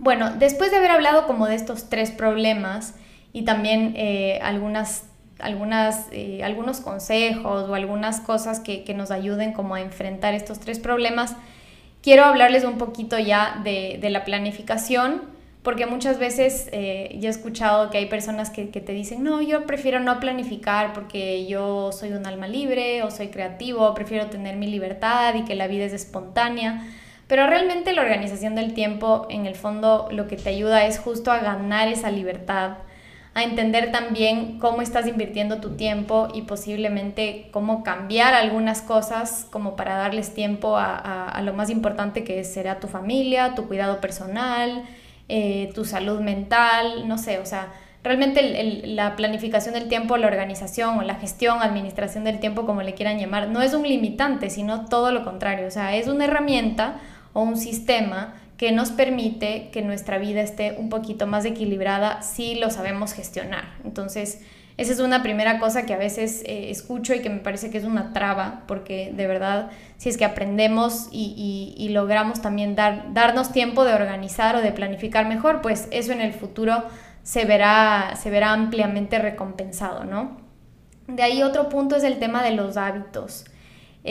Bueno, 0.00 0.30
después 0.30 0.70
de 0.70 0.76
haber 0.76 0.92
hablado 0.92 1.26
como 1.26 1.46
de 1.46 1.56
estos 1.56 1.88
tres 1.88 2.10
problemas 2.12 2.94
y 3.32 3.42
también 3.42 3.94
eh, 3.96 4.38
algunas 4.42 5.04
algunas, 5.38 6.06
eh, 6.10 6.42
algunos 6.42 6.80
consejos 6.80 7.68
o 7.68 7.74
algunas 7.74 8.20
cosas 8.20 8.60
que, 8.60 8.82
que, 8.82 8.94
nos 8.94 9.10
ayuden 9.10 9.52
como 9.52 9.74
a 9.74 9.80
enfrentar 9.80 10.34
estos 10.34 10.58
tres 10.58 10.80
problemas, 10.80 11.36
quiero 12.02 12.24
hablarles 12.24 12.64
un 12.64 12.76
poquito 12.76 13.18
ya 13.18 13.60
de, 13.62 13.98
de 14.00 14.10
la 14.10 14.24
planificación, 14.24 15.22
porque 15.62 15.86
muchas 15.86 16.18
veces 16.18 16.68
eh, 16.72 17.16
yo 17.20 17.28
he 17.28 17.30
escuchado 17.30 17.90
que 17.90 17.98
hay 17.98 18.06
personas 18.06 18.50
que, 18.50 18.70
que, 18.70 18.80
te 18.80 18.92
dicen, 18.92 19.22
no, 19.22 19.42
yo 19.42 19.64
prefiero 19.66 20.00
no 20.00 20.18
planificar 20.18 20.92
porque 20.92 21.46
yo 21.46 21.92
soy 21.92 22.12
un 22.12 22.26
alma 22.26 22.48
libre 22.48 23.02
o 23.02 23.10
soy 23.10 23.28
creativo, 23.28 23.92
prefiero 23.94 24.26
tener 24.26 24.56
mi 24.56 24.66
libertad 24.66 25.34
y 25.34 25.44
que 25.44 25.54
la 25.54 25.66
vida 25.66 25.84
es 25.84 25.92
espontánea. 25.92 26.84
Pero 27.28 27.46
realmente 27.46 27.92
la 27.92 28.02
organización 28.02 28.56
del 28.56 28.74
tiempo, 28.74 29.26
en 29.30 29.46
el 29.46 29.54
fondo, 29.54 30.08
lo 30.10 30.26
que 30.26 30.36
te 30.36 30.48
ayuda 30.48 30.86
es 30.86 30.98
justo 30.98 31.30
a 31.30 31.38
ganar 31.38 31.86
esa 31.88 32.10
libertad 32.10 32.78
a 33.38 33.44
entender 33.44 33.92
también 33.92 34.58
cómo 34.58 34.82
estás 34.82 35.06
invirtiendo 35.06 35.60
tu 35.60 35.76
tiempo 35.76 36.28
y 36.34 36.42
posiblemente 36.42 37.48
cómo 37.52 37.84
cambiar 37.84 38.34
algunas 38.34 38.82
cosas 38.82 39.46
como 39.50 39.76
para 39.76 39.94
darles 39.94 40.34
tiempo 40.34 40.76
a, 40.76 41.40
lo 41.44 41.54
más 41.54 41.70
importante 41.70 42.24
que 42.24 42.42
será 42.42 42.80
tu 42.80 42.88
familia, 42.88 43.54
tu 43.54 43.68
cuidado 43.68 44.00
personal, 44.00 44.82
eh, 45.28 45.70
tu 45.72 45.84
salud 45.84 46.20
mental, 46.20 47.06
no 47.06 47.16
sé, 47.16 47.38
o 47.38 47.46
sea, 47.46 47.68
realmente 48.02 48.82
la 48.86 49.14
planificación 49.14 49.74
del 49.74 49.86
tiempo, 49.88 50.16
la 50.16 50.26
organización 50.26 50.98
o 50.98 51.02
la 51.02 51.14
gestión, 51.14 51.62
administración 51.62 52.24
del 52.24 52.40
tiempo, 52.40 52.66
como 52.66 52.82
le 52.82 52.94
quieran 52.94 53.20
llamar, 53.20 53.48
no 53.48 53.62
es 53.62 53.72
un 53.72 53.86
limitante, 53.86 54.50
sino 54.50 54.86
todo 54.86 55.12
lo 55.12 55.24
contrario, 55.24 55.68
o 55.68 55.70
sea, 55.70 55.94
es 55.94 56.08
una 56.08 56.24
herramienta 56.24 57.00
o 57.32 57.42
un 57.42 57.56
sistema 57.56 58.34
que 58.56 58.72
nos 58.72 58.90
permite 58.90 59.70
que 59.72 59.82
nuestra 59.82 60.18
vida 60.18 60.40
esté 60.40 60.76
un 60.78 60.88
poquito 60.88 61.26
más 61.26 61.44
equilibrada 61.44 62.22
si 62.22 62.56
lo 62.56 62.70
sabemos 62.70 63.12
gestionar. 63.12 63.64
Entonces, 63.84 64.40
esa 64.78 64.92
es 64.92 65.00
una 65.00 65.24
primera 65.24 65.58
cosa 65.58 65.86
que 65.86 65.92
a 65.94 65.98
veces 65.98 66.42
eh, 66.46 66.70
escucho 66.70 67.12
y 67.12 67.20
que 67.20 67.30
me 67.30 67.38
parece 67.38 67.70
que 67.70 67.78
es 67.78 67.84
una 67.84 68.12
traba, 68.12 68.62
porque 68.68 69.12
de 69.12 69.26
verdad, 69.26 69.70
si 69.96 70.08
es 70.08 70.16
que 70.16 70.24
aprendemos 70.24 71.08
y, 71.10 71.88
logramos 71.90 72.40
también 72.40 72.76
dar, 72.76 73.12
darnos 73.12 73.50
tiempo 73.50 73.84
de 73.84 73.94
organizar 73.94 74.54
o 74.54 74.60
de 74.60 74.70
planificar 74.70 75.26
mejor, 75.26 75.62
pues 75.62 75.88
eso 75.90 76.12
en 76.12 76.20
el 76.20 76.32
futuro 76.32 76.84
se 77.24 77.44
verá, 77.44 78.14
se 78.20 78.30
verá 78.30 78.52
ampliamente 78.52 79.18
recompensado, 79.18 80.04
¿no? 80.04 80.36
De 81.08 81.24
ahí 81.24 81.42
otro 81.42 81.68
punto 81.68 81.96
es 81.96 82.04
el 82.04 82.20
tema 82.20 82.42
de 82.44 82.52
los 82.52 82.76
hábitos. 82.76 83.46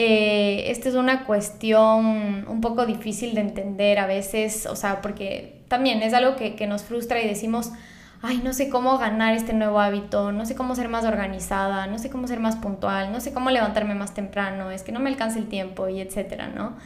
Eh, 0.00 0.70
esta 0.70 0.88
es 0.88 0.94
una 0.94 1.24
cuestión 1.24 2.46
un 2.46 2.60
poco 2.60 2.86
difícil 2.86 3.34
de 3.34 3.40
entender 3.40 3.98
a 3.98 4.06
veces, 4.06 4.66
o 4.66 4.76
sea, 4.76 5.00
porque 5.00 5.60
también 5.66 6.04
es 6.04 6.14
algo 6.14 6.36
que, 6.36 6.66
nos 6.68 6.84
frustra 6.84 7.20
y 7.20 7.26
decimos, 7.26 7.72
ay, 8.22 8.40
no 8.44 8.52
sé 8.52 8.68
cómo 8.68 8.96
ganar 8.98 9.34
este 9.34 9.54
nuevo 9.54 9.80
hábito, 9.80 10.30
no 10.30 10.46
sé 10.46 10.54
cómo 10.54 10.76
ser 10.76 10.88
más 10.88 11.04
organizada, 11.04 11.88
no 11.88 11.98
sé 11.98 12.10
cómo 12.10 12.28
ser 12.28 12.38
más 12.38 12.54
puntual, 12.54 13.10
no 13.10 13.18
sé 13.18 13.32
cómo 13.32 13.50
levantarme 13.50 13.96
más 13.96 14.14
temprano, 14.14 14.70
es 14.70 14.84
que 14.84 14.92
no 14.92 15.00
me 15.00 15.10
alcanza 15.10 15.40
el 15.40 15.48
tiempo 15.48 15.88
y 15.88 16.00
etcétera, 16.00 16.46
¿no? 16.46 16.76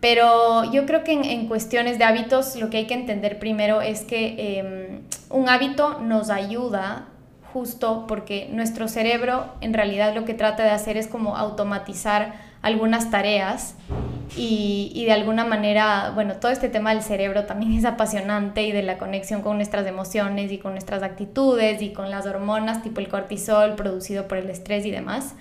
Pero 0.00 0.70
yo 0.70 0.84
creo 0.84 1.02
que 1.02 1.12
en, 1.12 1.48
cuestiones 1.48 1.96
de 1.96 2.04
hábitos 2.04 2.56
lo 2.56 2.68
que 2.68 2.76
hay 2.76 2.86
que 2.86 2.92
entender 2.92 3.38
primero 3.38 3.80
es 3.80 4.02
que 4.02 4.58
em, 4.58 5.00
un 5.30 5.48
hábito 5.48 5.98
nos 6.00 6.28
ayuda 6.28 7.06
justo 7.54 8.04
porque 8.06 8.50
nuestro 8.52 8.86
cerebro 8.86 9.46
en 9.62 9.72
realidad 9.72 10.14
lo 10.14 10.26
que 10.26 10.34
trata 10.34 10.62
de 10.62 10.70
hacer 10.70 10.98
es 10.98 11.06
como 11.06 11.38
automatizar 11.38 12.49
algunas 12.62 13.10
tareas 13.10 13.74
y, 14.36 14.92
y, 14.94 15.06
de 15.06 15.12
alguna 15.12 15.44
manera, 15.44 16.12
bueno, 16.14 16.34
todo 16.34 16.52
este 16.52 16.68
tema 16.68 16.94
del 16.94 17.02
cerebro 17.02 17.44
también 17.44 17.72
es 17.78 17.84
apasionante 17.84 18.62
y 18.62 18.72
de 18.72 18.82
la 18.82 18.98
conexión 18.98 19.42
con 19.42 19.56
nuestras 19.56 19.86
emociones 19.86 20.52
y 20.52 20.58
con 20.58 20.72
nuestras 20.72 21.02
actitudes 21.02 21.82
y 21.82 21.92
con 21.92 22.10
las 22.10 22.26
hormonas 22.26 22.82
tipo 22.82 23.00
el 23.00 23.08
cortisol 23.08 23.74
producido 23.74 24.28
por 24.28 24.38
el 24.38 24.50
estrés 24.50 24.86
y 24.86 24.90
demás. 24.90 25.34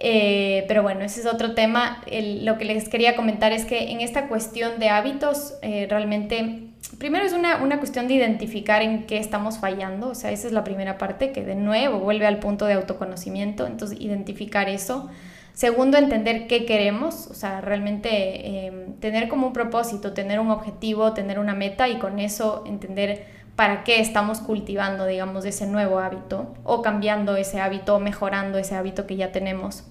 Eh, 0.00 0.64
pero 0.68 0.82
bueno, 0.82 1.00
ese 1.00 1.20
es 1.20 1.26
otro 1.26 1.54
tema. 1.54 2.02
lo 2.06 2.56
que 2.56 2.64
les 2.64 2.88
quería 2.88 3.16
comentar 3.16 3.52
es 3.52 3.64
que 3.64 3.90
en 3.90 4.00
esta 4.00 4.28
cuestión 4.28 4.78
de 4.78 4.90
hábitos, 4.90 5.54
eh, 5.62 5.86
realmente, 5.90 6.68
primero 6.98 7.24
es 7.24 7.32
una, 7.32 7.56
una, 7.62 7.78
cuestión 7.78 8.06
de 8.06 8.14
identificar 8.14 8.80
en 8.80 9.06
qué 9.06 9.18
estamos 9.18 9.58
fallando, 9.58 10.10
o 10.10 10.14
sea, 10.14 10.30
esa 10.30 10.46
es 10.46 10.52
la 10.52 10.62
primera 10.62 10.98
parte, 10.98 11.32
que 11.32 11.42
de 11.44 11.56
nuevo 11.56 11.98
vuelve 11.98 12.26
al 12.26 12.38
punto 12.38 12.66
de 12.66 12.74
autoconocimiento, 12.74 13.66
entonces 13.66 14.00
identificar 14.00 14.68
eso. 14.68 15.10
Segundo, 15.58 15.98
entender 15.98 16.46
qué 16.46 16.64
queremos, 16.66 17.26
o 17.26 17.34
sea, 17.34 17.60
realmente 17.60 18.66
em, 18.68 18.92
tener 19.00 19.26
como 19.26 19.48
un 19.48 19.52
propósito, 19.52 20.12
tener 20.12 20.38
un 20.38 20.52
objetivo, 20.52 21.14
tener 21.14 21.40
una 21.40 21.52
meta 21.52 21.88
y 21.88 21.98
con 21.98 22.20
eso 22.20 22.62
entender 22.64 23.26
para 23.56 23.82
qué 23.82 23.98
estamos 24.00 24.38
cultivando, 24.38 25.04
digamos, 25.04 25.44
ese 25.44 25.66
nuevo 25.66 25.98
hábito 25.98 26.54
o 26.62 26.80
cambiando 26.80 27.34
ese 27.34 27.60
hábito 27.60 27.96
o 27.96 27.98
mejorando 27.98 28.56
ese 28.56 28.76
hábito 28.76 29.08
que 29.08 29.16
ya 29.16 29.32
tenemos. 29.32 29.82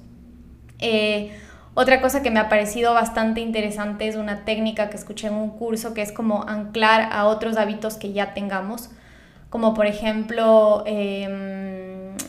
Eh, 0.79 1.37
otra 1.73 1.99
cosa 1.99 2.23
que 2.23 2.31
me 2.31 2.39
ha 2.39 2.47
parecido 2.47 2.93
bastante 2.93 3.41
interesante 3.41 4.07
es 4.07 4.15
una 4.15 4.45
técnica 4.45 4.89
que 4.89 4.95
escuché 4.95 5.27
en 5.27 5.33
un 5.33 5.49
curso 5.49 5.93
que 5.93 6.01
es 6.01 6.13
como 6.13 6.43
anclar 6.47 7.09
a 7.11 7.25
otros 7.25 7.57
hábitos 7.57 7.97
que 7.97 8.13
ya 8.13 8.33
tengamos, 8.33 8.89
como 9.49 9.73
por 9.73 9.85
ejemplo... 9.85 10.85
Eh, 10.87 11.76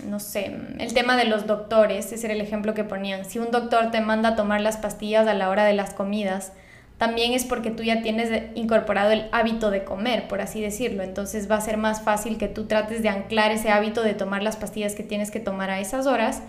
no 0.07 0.21
sé, 0.21 0.57
el 0.79 0.95
tema 0.95 1.17
de 1.17 1.25
los 1.25 1.47
doctores, 1.47 2.13
ese 2.13 2.27
era 2.27 2.35
el 2.35 2.41
ejemplo 2.41 2.75
que 2.75 2.85
ponían. 2.85 3.25
Si 3.25 3.39
un 3.39 3.51
doctor 3.51 3.91
te 3.91 4.01
manda 4.01 4.31
a 4.31 4.37
tomar 4.37 4.61
las 4.61 4.77
pastillas 4.77 5.27
a 5.27 5.35
la 5.35 5.51
hora 5.51 5.65
de 5.65 5.73
las 5.73 5.95
comidas, 5.95 6.53
también 6.99 7.33
es 7.33 7.45
porque 7.45 7.71
tú 7.71 7.85
ya 7.85 8.03
tienes 8.03 8.43
incorporado 8.57 9.13
el 9.13 9.29
hábito 9.31 9.71
de 9.71 9.85
comer, 9.85 10.27
por 10.27 10.41
así 10.41 10.61
decirlo. 10.61 11.05
Entonces 11.05 11.49
va 11.49 11.55
a 11.55 11.61
ser 11.61 11.77
más 11.77 12.03
fácil 12.03 12.39
que 12.39 12.49
tú 12.49 12.67
trates 12.67 13.03
de 13.03 13.09
anclar 13.09 13.53
ese 13.53 13.71
hábito 13.71 14.03
de 14.03 14.15
tomar 14.15 14.43
las 14.43 14.57
pastillas 14.57 14.97
que 14.97 15.05
tienes 15.05 15.31
que 15.31 15.39
tomar 15.39 15.71
a 15.71 15.79
esas 15.79 16.07
horas, 16.07 16.43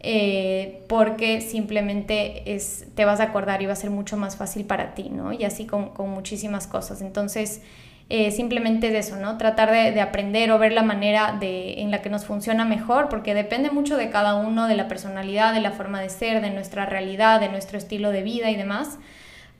eh, 0.00 0.82
porque 0.88 1.42
simplemente 1.42 2.54
es, 2.54 2.86
te 2.94 3.04
vas 3.04 3.20
a 3.20 3.24
acordar 3.24 3.60
y 3.60 3.66
va 3.66 3.74
a 3.74 3.76
ser 3.76 3.90
mucho 3.90 4.16
más 4.16 4.36
fácil 4.36 4.64
para 4.64 4.94
ti, 4.94 5.10
¿no? 5.10 5.32
Y 5.34 5.44
así 5.44 5.66
con, 5.66 5.90
con 5.90 6.08
muchísimas 6.08 6.66
cosas. 6.66 7.02
Entonces, 7.02 7.60
eh, 8.14 8.30
simplemente 8.30 8.90
de 8.90 8.98
eso, 8.98 9.16
¿no? 9.16 9.38
Tratar 9.38 9.70
de, 9.70 9.98
aprender 10.02 10.52
o 10.52 10.58
ver 10.58 10.72
la 10.72 10.82
manera 10.82 11.34
de, 11.40 11.80
en 11.80 11.90
la 11.90 12.02
que 12.02 12.10
nos 12.10 12.26
funciona 12.26 12.66
mejor, 12.66 13.08
porque 13.08 13.32
depende 13.32 13.70
mucho 13.70 13.96
de 13.96 14.10
cada 14.10 14.34
uno, 14.34 14.68
de 14.68 14.76
la 14.76 14.86
personalidad, 14.86 15.54
de 15.54 15.62
la 15.62 15.70
forma 15.70 15.98
de 16.02 16.10
ser, 16.10 16.42
de 16.42 16.50
nuestra 16.50 16.84
realidad, 16.84 17.40
de 17.40 17.48
nuestro 17.48 17.78
estilo 17.78 18.10
de 18.10 18.22
vida 18.22 18.50
y 18.50 18.56
demás. 18.56 18.98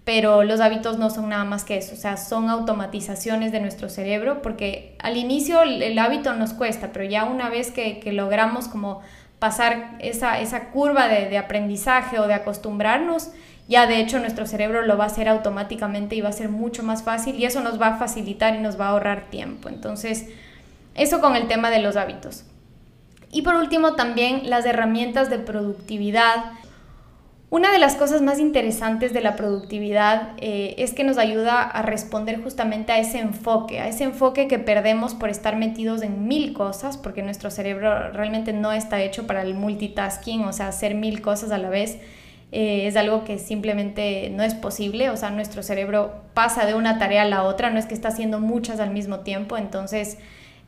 Pero 0.04 0.44
los 0.44 0.60
hábitos 0.60 0.98
no 0.98 1.08
son 1.08 1.30
nada 1.30 1.46
más 1.46 1.64
que 1.64 1.78
eso, 1.78 1.94
o 1.94 1.96
sea, 1.96 2.18
son 2.18 2.50
automatizaciones 2.50 3.52
de 3.52 3.60
nuestro 3.60 3.88
cerebro, 3.88 4.42
porque 4.42 4.96
al 4.98 5.16
inicio 5.16 5.62
el, 5.62 5.98
hábito 5.98 6.34
nos 6.34 6.52
cuesta, 6.52 6.90
pero 6.92 7.06
ya 7.06 7.24
una 7.24 7.48
vez 7.48 7.70
que, 7.70 8.00
que 8.00 8.12
logramos 8.12 8.68
como 8.68 9.00
pasar 9.38 9.96
esa, 10.00 10.40
esa 10.40 10.68
curva 10.68 11.08
de, 11.08 11.30
de 11.30 11.38
aprendizaje 11.38 12.18
o 12.18 12.26
de 12.26 12.34
acostumbrarnos, 12.34 13.30
ya 13.72 13.86
de 13.86 14.00
hecho 14.00 14.18
nuestro 14.18 14.46
cerebro 14.46 14.82
lo 14.82 14.98
va 14.98 15.04
a 15.04 15.06
hacer 15.06 15.28
automáticamente 15.30 16.14
y 16.14 16.20
va 16.20 16.28
a 16.28 16.32
ser 16.32 16.50
mucho 16.50 16.82
más 16.82 17.02
fácil 17.02 17.36
y 17.36 17.46
eso 17.46 17.60
nos 17.60 17.80
va 17.80 17.88
a 17.88 17.96
facilitar 17.96 18.54
y 18.54 18.58
nos 18.58 18.78
va 18.78 18.86
a 18.86 18.90
ahorrar 18.90 19.30
tiempo. 19.30 19.70
Entonces, 19.70 20.28
eso 20.94 21.22
con 21.22 21.36
el 21.36 21.48
tema 21.48 21.70
de 21.70 21.78
los 21.78 21.96
hábitos. 21.96 22.44
Y 23.30 23.40
por 23.40 23.54
último 23.54 23.94
también 23.94 24.50
las 24.50 24.66
herramientas 24.66 25.30
de 25.30 25.38
productividad. 25.38 26.52
Una 27.48 27.72
de 27.72 27.78
las 27.78 27.96
cosas 27.96 28.20
más 28.20 28.38
interesantes 28.38 29.14
de 29.14 29.22
la 29.22 29.36
productividad 29.36 30.32
eh, 30.36 30.74
es 30.76 30.92
que 30.92 31.02
nos 31.02 31.16
ayuda 31.16 31.62
a 31.62 31.80
responder 31.80 32.42
justamente 32.42 32.92
a 32.92 32.98
ese 32.98 33.20
enfoque, 33.20 33.80
a 33.80 33.88
ese 33.88 34.04
enfoque 34.04 34.48
que 34.48 34.58
perdemos 34.58 35.14
por 35.14 35.30
estar 35.30 35.56
metidos 35.56 36.02
en 36.02 36.28
mil 36.28 36.52
cosas, 36.52 36.98
porque 36.98 37.22
nuestro 37.22 37.50
cerebro 37.50 38.10
realmente 38.12 38.52
no 38.52 38.70
está 38.70 39.00
hecho 39.00 39.26
para 39.26 39.40
el 39.40 39.54
multitasking, 39.54 40.44
o 40.44 40.52
sea, 40.52 40.68
hacer 40.68 40.94
mil 40.94 41.22
cosas 41.22 41.52
a 41.52 41.58
la 41.58 41.70
vez. 41.70 41.98
Eh, 42.52 42.86
es 42.86 42.96
algo 42.96 43.24
que 43.24 43.38
simplemente 43.38 44.30
no 44.30 44.42
es 44.42 44.54
posible, 44.54 45.10
o 45.10 45.16
sea, 45.16 45.30
nuestro 45.30 45.62
cerebro 45.62 46.12
pasa 46.34 46.66
de 46.66 46.74
una 46.74 46.98
tarea 46.98 47.22
a 47.22 47.24
la 47.24 47.44
otra, 47.44 47.70
no 47.70 47.78
es 47.78 47.86
que 47.86 47.94
está 47.94 48.08
haciendo 48.08 48.40
muchas 48.40 48.78
al 48.78 48.90
mismo 48.90 49.20
tiempo, 49.20 49.56
entonces 49.56 50.18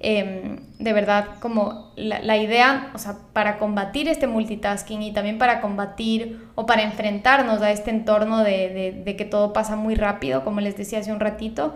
Em, 0.06 0.58
de 0.78 0.92
verdad, 0.92 1.26
como 1.40 1.92
la, 1.96 2.36
idea, 2.36 2.90
o 2.94 2.98
sea, 2.98 3.16
para 3.32 3.58
combatir 3.58 4.06
este 4.06 4.26
multitasking 4.26 5.02
y 5.02 5.12
también 5.12 5.38
para 5.38 5.62
combatir 5.62 6.46
o 6.56 6.66
para 6.66 6.82
enfrentarnos 6.82 7.62
a 7.62 7.70
este 7.70 7.90
entorno 7.90 8.44
de, 8.44 9.02
de, 9.02 9.16
que 9.16 9.24
todo 9.24 9.54
pasa 9.54 9.76
muy 9.76 9.94
rápido, 9.94 10.44
como 10.44 10.60
les 10.60 10.76
decía 10.76 10.98
hace 10.98 11.10
un 11.10 11.20
ratito, 11.20 11.74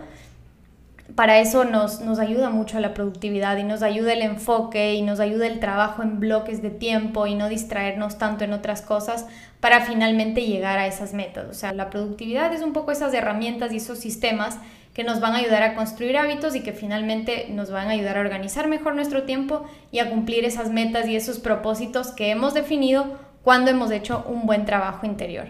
para 1.15 1.39
eso 1.39 1.65
nos, 1.65 2.01
nos 2.01 2.19
ayuda 2.19 2.49
mucho 2.49 2.79
la 2.79 2.93
productividad 2.93 3.57
y 3.57 3.63
nos 3.63 3.81
ayuda 3.81 4.13
el 4.13 4.21
enfoque 4.21 4.93
y 4.93 5.01
nos 5.01 5.19
ayuda 5.19 5.47
el 5.47 5.59
trabajo 5.59 6.03
en 6.03 6.19
bloques 6.19 6.61
de 6.61 6.69
tiempo 6.69 7.27
y 7.27 7.35
no 7.35 7.49
distraernos 7.49 8.17
tanto 8.17 8.43
en 8.43 8.53
otras 8.53 8.81
cosas 8.81 9.25
para 9.59 9.81
finalmente 9.81 10.45
llegar 10.45 10.79
a 10.79 10.87
esas 10.87 11.13
metas. 11.13 11.47
O 11.49 11.53
sea, 11.53 11.73
la 11.73 11.89
productividad 11.89 12.53
es 12.53 12.61
un 12.61 12.73
poco 12.73 12.91
esas 12.91 13.13
herramientas 13.13 13.73
y 13.73 13.77
esos 13.77 13.99
sistemas 13.99 14.57
que 14.93 15.03
nos 15.03 15.19
van 15.19 15.33
a 15.33 15.37
ayudar 15.37 15.63
a 15.63 15.75
construir 15.75 16.17
hábitos 16.17 16.55
y 16.55 16.61
que 16.61 16.73
finalmente 16.73 17.47
nos 17.49 17.71
van 17.71 17.87
a 17.87 17.91
ayudar 17.91 18.17
a 18.17 18.21
organizar 18.21 18.67
mejor 18.67 18.95
nuestro 18.95 19.23
tiempo 19.23 19.65
y 19.91 19.99
a 19.99 20.09
cumplir 20.09 20.45
esas 20.45 20.71
metas 20.71 21.07
y 21.07 21.15
esos 21.15 21.39
propósitos 21.39 22.11
que 22.11 22.31
hemos 22.31 22.53
definido 22.53 23.17
cuando 23.43 23.71
hemos 23.71 23.91
hecho 23.91 24.25
un 24.27 24.45
buen 24.45 24.65
trabajo 24.65 25.05
interior. 25.05 25.47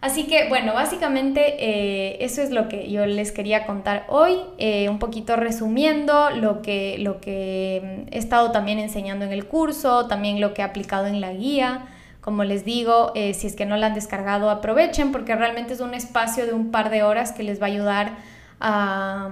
Así 0.00 0.28
que 0.28 0.48
bueno, 0.48 0.74
básicamente 0.74 1.56
eh, 1.58 2.24
eso 2.24 2.40
es 2.40 2.50
lo 2.50 2.68
que 2.68 2.88
yo 2.88 3.04
les 3.06 3.32
quería 3.32 3.66
contar 3.66 4.04
hoy, 4.08 4.36
eh, 4.58 4.88
un 4.88 5.00
poquito 5.00 5.34
resumiendo 5.34 6.30
lo 6.30 6.62
que, 6.62 6.98
lo 6.98 7.20
que 7.20 8.06
he 8.12 8.18
estado 8.18 8.52
también 8.52 8.78
enseñando 8.78 9.24
en 9.24 9.32
el 9.32 9.46
curso, 9.46 10.06
también 10.06 10.40
lo 10.40 10.54
que 10.54 10.62
he 10.62 10.64
aplicado 10.64 11.06
en 11.06 11.20
la 11.20 11.32
guía. 11.32 11.86
Como 12.20 12.44
les 12.44 12.64
digo, 12.64 13.10
eh, 13.16 13.34
si 13.34 13.48
es 13.48 13.56
que 13.56 13.66
no 13.66 13.76
la 13.76 13.88
han 13.88 13.94
descargado, 13.94 14.50
aprovechen 14.50 15.10
porque 15.10 15.34
realmente 15.34 15.72
es 15.72 15.80
un 15.80 15.94
espacio 15.94 16.46
de 16.46 16.52
un 16.52 16.70
par 16.70 16.90
de 16.90 17.02
horas 17.02 17.32
que 17.32 17.42
les 17.42 17.60
va 17.60 17.66
a 17.66 17.70
ayudar 17.70 18.12
a, 18.60 19.30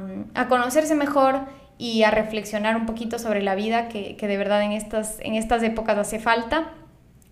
conocerse 0.48 0.94
mejor 0.96 1.40
y 1.78 2.02
a 2.02 2.10
reflexionar 2.10 2.76
un 2.76 2.86
poquito 2.86 3.18
sobre 3.18 3.42
la 3.42 3.54
vida 3.54 3.88
que, 3.88 4.16
de 4.18 4.36
verdad 4.36 4.62
en 4.62 4.72
estas, 4.72 5.18
en 5.20 5.34
estas 5.34 5.62
épocas 5.62 5.96
hace 5.98 6.18
falta. 6.18 6.70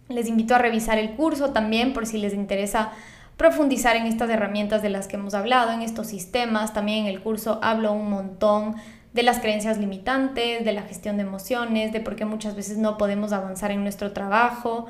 Les 0.08 0.28
invito 0.28 0.54
a 0.54 0.58
revisar 0.58 0.98
el 0.98 1.12
curso 1.12 1.50
también 1.50 1.94
por 1.94 2.06
si 2.06 2.18
les 2.18 2.34
interesa 2.34 2.92
profundizar 3.36 3.96
en 3.96 4.06
estas 4.06 4.30
herramientas 4.30 4.82
de 4.82 4.90
las 4.90 5.08
que 5.08 5.16
hemos 5.16 5.34
hablado, 5.34 5.72
en 5.72 5.82
estos 5.82 6.06
sistemas. 6.06 6.72
También 6.72 7.06
en 7.06 7.06
el 7.06 7.20
curso 7.20 7.58
hablo 7.62 7.92
un 7.92 8.10
montón 8.10 8.76
de 9.12 9.22
las 9.22 9.38
creencias 9.38 9.78
limitantes, 9.78 10.64
de 10.64 10.72
la 10.72 10.82
gestión 10.82 11.16
de 11.16 11.22
emociones, 11.22 11.92
de 11.92 12.00
por 12.00 12.16
qué 12.16 12.24
muchas 12.24 12.56
veces 12.56 12.78
no 12.78 12.98
podemos 12.98 13.32
avanzar 13.32 13.70
en 13.70 13.82
nuestro 13.82 14.12
trabajo. 14.12 14.86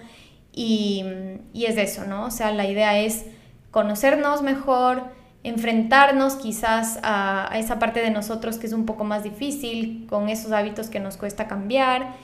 Y, 0.52 1.04
y 1.52 1.66
es 1.66 1.76
eso, 1.76 2.04
¿no? 2.06 2.26
O 2.26 2.30
sea, 2.30 2.52
la 2.52 2.66
idea 2.66 2.98
es 2.98 3.26
conocernos 3.70 4.42
mejor, 4.42 5.02
enfrentarnos 5.44 6.36
quizás 6.36 6.98
a, 7.02 7.50
esa 7.54 7.78
parte 7.78 8.00
de 8.00 8.10
nosotros 8.10 8.56
que 8.56 8.66
es 8.66 8.72
un 8.72 8.86
poco 8.86 9.04
más 9.04 9.22
difícil, 9.22 10.06
con 10.08 10.28
esos 10.28 10.52
hábitos 10.52 10.88
que 10.88 11.00
nos 11.00 11.16
cuesta 11.16 11.46
cambiar 11.46 12.14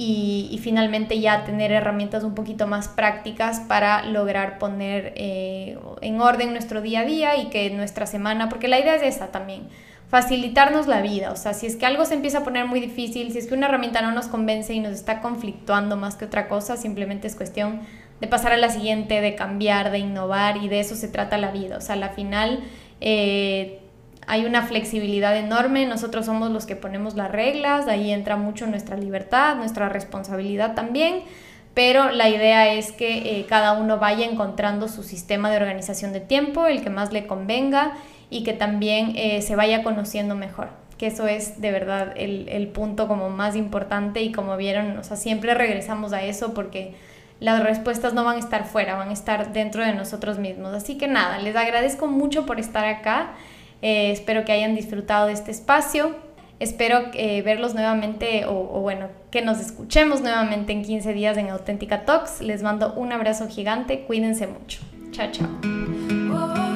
y, 0.00 0.60
finalmente 0.62 1.18
ya 1.18 1.42
tener 1.44 1.72
herramientas 1.72 2.22
un 2.22 2.36
poquito 2.36 2.68
más 2.68 2.86
prácticas 2.86 3.58
para 3.58 4.04
lograr 4.04 4.58
poner 4.60 5.12
eh, 5.16 5.76
en 6.02 6.20
orden 6.20 6.52
nuestro 6.52 6.80
día 6.80 7.00
a 7.00 7.04
día 7.04 7.36
y 7.36 7.50
que 7.50 7.68
nuestra 7.70 8.06
semana, 8.06 8.48
porque 8.48 8.68
la 8.68 8.78
idea 8.78 8.94
es 8.94 9.02
esa 9.02 9.32
también, 9.32 9.62
facilitarnos 10.08 10.86
la 10.86 11.02
vida, 11.02 11.32
o 11.32 11.36
sea, 11.36 11.52
si 11.52 11.66
es 11.66 11.74
que 11.74 11.84
algo 11.84 12.04
se 12.04 12.14
empieza 12.14 12.38
a 12.38 12.44
poner 12.44 12.66
muy 12.66 12.78
difícil, 12.78 13.32
si 13.32 13.38
es 13.38 13.48
que 13.48 13.54
una 13.54 13.66
herramienta 13.66 14.00
no 14.00 14.12
nos 14.12 14.28
convence 14.28 14.72
y 14.72 14.78
nos 14.78 14.92
está 14.92 15.20
conflictuando 15.20 15.96
más 15.96 16.14
que 16.14 16.26
otra 16.26 16.46
cosa, 16.46 16.76
simplemente 16.76 17.26
es 17.26 17.34
cuestión 17.34 17.80
de 18.20 18.28
pasar 18.28 18.52
a 18.52 18.56
la 18.56 18.68
siguiente, 18.68 19.20
de 19.20 19.34
cambiar, 19.34 19.90
de 19.90 19.98
innovar 19.98 20.58
y 20.58 20.68
de 20.68 20.78
eso 20.78 20.94
se 20.94 21.08
trata 21.08 21.38
la 21.38 21.50
vida. 21.50 21.76
O 21.76 21.80
sea, 21.80 21.96
al 21.96 22.10
final 22.10 22.60
eh, 23.00 23.80
hay 24.28 24.44
una 24.44 24.62
flexibilidad 24.62 25.36
enorme, 25.36 25.86
nosotros 25.86 26.26
somos 26.26 26.50
los 26.50 26.66
que 26.66 26.76
ponemos 26.76 27.14
las 27.14 27.32
reglas, 27.32 27.88
ahí 27.88 28.12
entra 28.12 28.36
mucho 28.36 28.66
nuestra 28.66 28.96
libertad, 28.96 29.56
nuestra 29.56 29.88
responsabilidad 29.88 30.74
también, 30.74 31.22
pero 31.74 32.10
la 32.10 32.28
idea 32.28 32.72
es 32.72 32.92
que 32.92 33.40
eh, 33.40 33.46
cada 33.48 33.72
uno 33.72 33.98
vaya 33.98 34.26
encontrando 34.26 34.86
su 34.88 35.02
sistema 35.02 35.50
de 35.50 35.56
organización 35.56 36.12
de 36.12 36.20
tiempo, 36.20 36.66
el 36.66 36.82
que 36.82 36.90
más 36.90 37.12
le 37.12 37.26
convenga 37.26 37.94
y 38.30 38.44
que 38.44 38.52
también 38.52 39.14
eh, 39.16 39.42
se 39.42 39.56
vaya 39.56 39.82
conociendo 39.82 40.34
mejor 40.34 40.68
que 40.98 41.06
eso 41.06 41.28
es 41.28 41.60
de 41.60 41.70
verdad 41.70 42.12
el, 42.16 42.48
el 42.48 42.66
punto 42.66 43.06
como 43.06 43.30
más 43.30 43.54
importante 43.54 44.20
y 44.20 44.32
como 44.32 44.56
vieron, 44.56 44.98
o 44.98 45.04
sea, 45.04 45.16
siempre 45.16 45.54
regresamos 45.54 46.12
a 46.12 46.24
eso 46.24 46.54
porque 46.54 46.96
las 47.40 47.62
respuestas 47.62 48.14
no 48.14 48.24
van 48.24 48.36
a 48.36 48.40
estar 48.40 48.66
fuera, 48.66 48.96
van 48.96 49.10
a 49.10 49.12
estar 49.12 49.52
dentro 49.52 49.84
de 49.84 49.94
nosotros 49.94 50.38
mismos. 50.38 50.74
Así 50.74 50.98
que 50.98 51.06
nada, 51.06 51.38
les 51.38 51.54
agradezco 51.54 52.08
mucho 52.08 52.46
por 52.46 52.58
estar 52.58 52.84
acá. 52.84 53.30
Eh, 53.82 54.10
espero 54.12 54.44
que 54.44 54.52
hayan 54.52 54.74
disfrutado 54.74 55.26
de 55.26 55.32
este 55.32 55.50
espacio. 55.50 56.16
Espero 56.60 57.02
eh, 57.14 57.42
verlos 57.42 57.74
nuevamente 57.74 58.44
o, 58.46 58.52
o, 58.52 58.80
bueno, 58.80 59.08
que 59.30 59.42
nos 59.42 59.60
escuchemos 59.60 60.20
nuevamente 60.20 60.72
en 60.72 60.82
15 60.82 61.12
días 61.12 61.36
en 61.36 61.50
Auténtica 61.50 62.04
Talks. 62.04 62.40
Les 62.40 62.62
mando 62.62 62.94
un 62.94 63.12
abrazo 63.12 63.48
gigante. 63.48 64.00
Cuídense 64.00 64.48
mucho. 64.48 64.80
Chao, 65.12 65.28
chao. 65.30 66.67